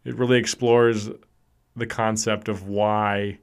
it 0.03 0.15
really 0.15 0.37
explores 0.37 1.09
the 1.75 1.87
concept 1.87 2.49
of 2.49 2.67
why 2.67 3.39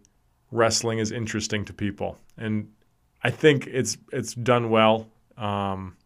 wrestling 0.50 0.98
is 0.98 1.12
interesting 1.12 1.64
to 1.66 1.72
people. 1.72 2.18
And 2.36 2.70
I 3.22 3.30
think 3.30 3.66
it's 3.66 3.98
it's 4.12 4.34
done 4.34 4.70
well. 4.70 5.08
Um, 5.36 5.96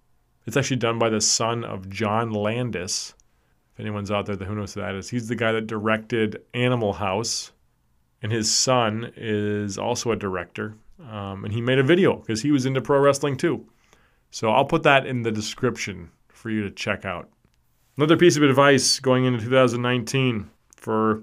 it's 0.47 0.57
actually 0.57 0.77
done 0.77 0.99
by 0.99 1.09
the 1.09 1.21
son 1.21 1.65
of 1.65 1.89
John 1.89 2.31
Landis. 2.31 3.15
If 3.73 3.81
anyone's 3.81 4.11
out 4.11 4.27
there 4.27 4.37
that 4.37 4.45
who 4.45 4.55
knows 4.55 4.75
who 4.75 4.81
that 4.81 4.95
is, 4.95 5.09
he's 5.09 5.29
the 5.29 5.35
guy 5.35 5.53
that 5.53 5.67
directed 5.67 6.43
Animal 6.55 6.93
House, 6.93 7.51
and 8.23 8.31
his 8.31 8.53
son 8.53 9.13
is 9.17 9.79
also 9.79 10.13
a 10.13 10.17
director. 10.17 10.75
Um, 11.11 11.45
and 11.45 11.53
he 11.53 11.61
made 11.61 11.79
a 11.79 11.83
video 11.83 12.17
because 12.17 12.43
he 12.43 12.53
was 12.53 12.67
into 12.67 12.81
pro 12.81 13.01
wrestling 13.01 13.37
too. 13.37 13.67
So 14.31 14.51
I'll 14.51 14.65
put 14.65 14.85
that 14.85 15.07
in 15.07 15.23
the 15.23 15.33
description 15.33 16.11
for 16.29 16.51
you 16.51 16.63
to 16.63 16.71
check 16.71 17.05
out. 17.05 17.29
Another 17.97 18.17
piece 18.17 18.37
of 18.37 18.43
advice 18.43 18.99
going 18.99 19.25
into 19.25 19.41
2019 19.41 20.51
for 20.77 21.23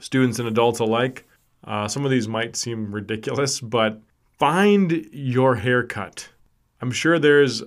students 0.00 0.38
and 0.38 0.48
adults 0.48 0.80
alike. 0.80 1.27
Uh, 1.64 1.88
some 1.88 2.04
of 2.04 2.10
these 2.10 2.28
might 2.28 2.56
seem 2.56 2.92
ridiculous, 2.92 3.60
but 3.60 4.00
find 4.38 5.08
your 5.12 5.56
haircut. 5.56 6.28
I'm 6.80 6.90
sure 6.90 7.18
there's 7.18 7.62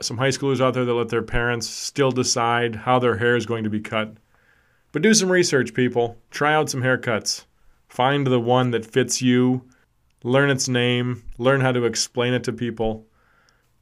some 0.00 0.18
high 0.18 0.28
schoolers 0.28 0.60
out 0.60 0.74
there 0.74 0.84
that 0.84 0.92
let 0.92 1.08
their 1.08 1.22
parents 1.22 1.68
still 1.68 2.10
decide 2.10 2.74
how 2.74 2.98
their 2.98 3.16
hair 3.16 3.36
is 3.36 3.46
going 3.46 3.64
to 3.64 3.70
be 3.70 3.80
cut. 3.80 4.14
But 4.92 5.02
do 5.02 5.14
some 5.14 5.30
research, 5.30 5.74
people. 5.74 6.18
Try 6.30 6.54
out 6.54 6.70
some 6.70 6.82
haircuts. 6.82 7.44
Find 7.88 8.26
the 8.26 8.40
one 8.40 8.72
that 8.72 8.84
fits 8.84 9.22
you. 9.22 9.62
Learn 10.22 10.50
its 10.50 10.68
name. 10.68 11.22
Learn 11.38 11.60
how 11.60 11.72
to 11.72 11.84
explain 11.84 12.34
it 12.34 12.44
to 12.44 12.52
people. 12.52 13.06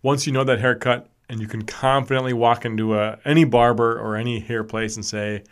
Once 0.02 0.26
you 0.26 0.32
know 0.32 0.44
that 0.44 0.60
haircut, 0.60 1.08
and 1.28 1.40
you 1.40 1.46
can 1.46 1.62
confidently 1.62 2.32
walk 2.32 2.64
into 2.64 2.94
a, 2.94 3.18
any 3.24 3.44
barber 3.44 3.98
or 3.98 4.16
any 4.16 4.40
hair 4.40 4.62
place 4.62 4.96
and 4.96 5.04
say, 5.04 5.42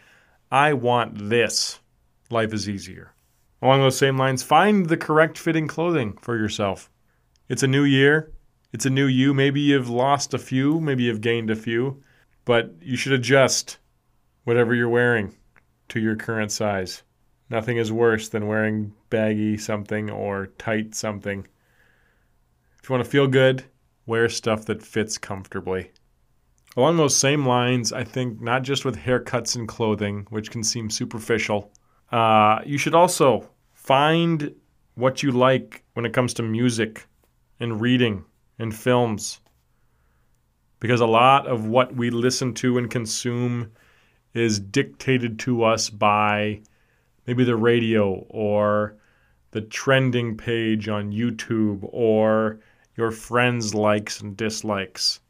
I 0.51 0.75
want 0.75 1.31
this, 1.31 1.81
life 2.31 2.53
is 2.53 2.69
easier. 2.69 3.13
Along 3.63 3.81
those 3.81 3.97
same 3.97 4.19
lines, 4.19 4.43
find 4.43 4.87
the 4.87 4.97
correct 4.97 5.39
fitting 5.39 5.69
clothing 5.69 6.19
for 6.21 6.37
yourself. 6.37 6.91
It's 7.49 7.63
a 7.63 7.69
new 7.69 7.85
year. 7.85 8.33
It's 8.73 8.87
a 8.87 8.91
new 8.91 9.07
you. 9.07 9.33
Maybe 9.33 9.61
you've 9.61 9.89
lost 9.89 10.35
a 10.35 10.39
few, 10.39 10.81
maybe 10.81 11.05
you've 11.05 11.21
gained 11.21 11.51
a 11.51 11.57
few, 11.57 12.03
but 12.45 12.75
you 12.81 12.97
should 12.97 13.13
adjust 13.13 13.79
whatever 14.45 14.75
you're 14.75 14.89
wearing 14.89 15.35
to 15.91 16.01
your 16.01 16.17
current 16.17 16.51
size. 16.51 17.03
Nothing 17.51 17.77
is 17.77 17.93
worse 17.93 18.31
than 18.31 18.49
wearing 18.49 18.95
baggy 19.11 19.59
something 19.59 20.11
or 20.11 20.47
tight 20.59 20.95
something. 20.95 21.47
If 22.83 22.89
you 22.89 22.95
want 22.95 23.05
to 23.05 23.11
feel 23.11 23.29
good, 23.29 23.65
wear 24.07 24.29
stuff 24.29 24.65
that 24.65 24.83
fits 24.83 25.19
comfortably. 25.19 25.91
Along 26.77 26.97
those 26.97 27.15
same 27.15 27.47
lines, 27.47 27.93
I 27.93 28.03
think 28.03 28.41
not 28.41 28.63
just 28.63 28.85
with 28.85 28.97
haircuts 28.97 29.55
and 29.55 29.69
clothing, 29.69 30.27
which 30.31 30.51
can 30.51 30.65
seem 30.65 30.89
superficial, 30.89 31.71
uh, 32.13 32.61
you 32.65 32.79
should 32.79 32.95
also 32.95 33.49
find 33.73 34.55
what 34.95 35.23
you 35.23 35.33
like 35.33 35.83
when 35.95 36.05
it 36.05 36.13
comes 36.13 36.35
to 36.35 36.43
music 36.43 37.07
and 37.59 37.81
reading 37.81 38.25
and 38.59 38.75
films. 38.75 39.41
Because 40.79 41.01
a 41.01 41.07
lot 41.07 41.47
of 41.47 41.67
what 41.67 41.95
we 41.95 42.11
listen 42.11 42.53
to 42.55 42.77
and 42.77 42.91
consume 42.91 43.73
is 44.35 44.61
dictated 44.61 45.39
to 45.39 45.63
us 45.65 45.89
by 45.89 46.61
maybe 47.27 47.45
the 47.45 47.57
radio 47.57 48.27
or 48.29 48.97
the 49.53 49.61
trending 49.61 50.37
page 50.37 50.89
on 50.89 51.13
YouTube 51.13 51.79
or 51.83 52.61
your 52.97 53.11
friends' 53.11 53.75
likes 53.75 54.21
and 54.21 54.37
dislikes. 54.37 55.21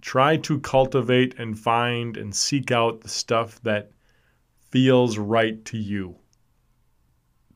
Try 0.00 0.36
to 0.38 0.60
cultivate 0.60 1.38
and 1.38 1.58
find 1.58 2.16
and 2.16 2.34
seek 2.34 2.70
out 2.70 3.00
the 3.00 3.08
stuff 3.08 3.60
that 3.62 3.90
feels 4.70 5.18
right 5.18 5.64
to 5.66 5.78
you. 5.78 6.16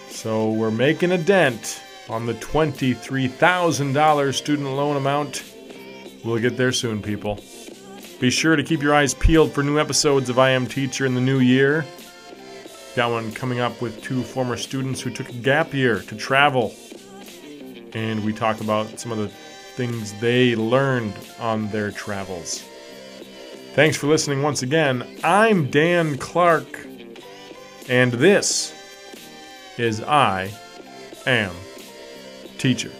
So 0.08 0.50
we're 0.50 0.70
making 0.70 1.12
a 1.12 1.18
dent 1.18 1.82
on 2.08 2.26
the 2.26 2.34
$23,000 2.34 4.34
student 4.34 4.68
loan 4.68 4.96
amount. 4.96 5.44
We'll 6.24 6.40
get 6.40 6.56
there 6.56 6.72
soon, 6.72 7.02
people. 7.02 7.38
Be 8.20 8.30
sure 8.30 8.56
to 8.56 8.62
keep 8.62 8.82
your 8.82 8.94
eyes 8.94 9.14
peeled 9.14 9.52
for 9.52 9.62
new 9.62 9.78
episodes 9.78 10.30
of 10.30 10.38
I 10.38 10.50
Am 10.50 10.66
Teacher 10.66 11.06
in 11.06 11.14
the 11.14 11.20
new 11.20 11.40
year. 11.40 11.84
Got 12.94 13.10
one 13.10 13.32
coming 13.32 13.60
up 13.60 13.82
with 13.82 14.02
two 14.02 14.22
former 14.22 14.56
students 14.56 15.02
who 15.02 15.10
took 15.10 15.28
a 15.28 15.34
gap 15.34 15.74
year 15.74 16.00
to 16.00 16.16
travel. 16.16 16.74
And 17.92 18.24
we 18.24 18.32
talk 18.32 18.60
about 18.60 19.00
some 19.00 19.12
of 19.12 19.18
the 19.18 19.28
things 19.28 20.12
they 20.20 20.56
learned 20.56 21.14
on 21.38 21.68
their 21.68 21.90
travels. 21.90 22.64
Thanks 23.74 23.96
for 23.96 24.06
listening 24.06 24.42
once 24.42 24.62
again. 24.62 25.18
I'm 25.22 25.70
Dan 25.70 26.16
Clark, 26.16 26.86
and 27.88 28.12
this 28.12 28.72
is 29.76 30.02
I 30.02 30.50
am 31.26 31.52
teacher. 32.56 32.90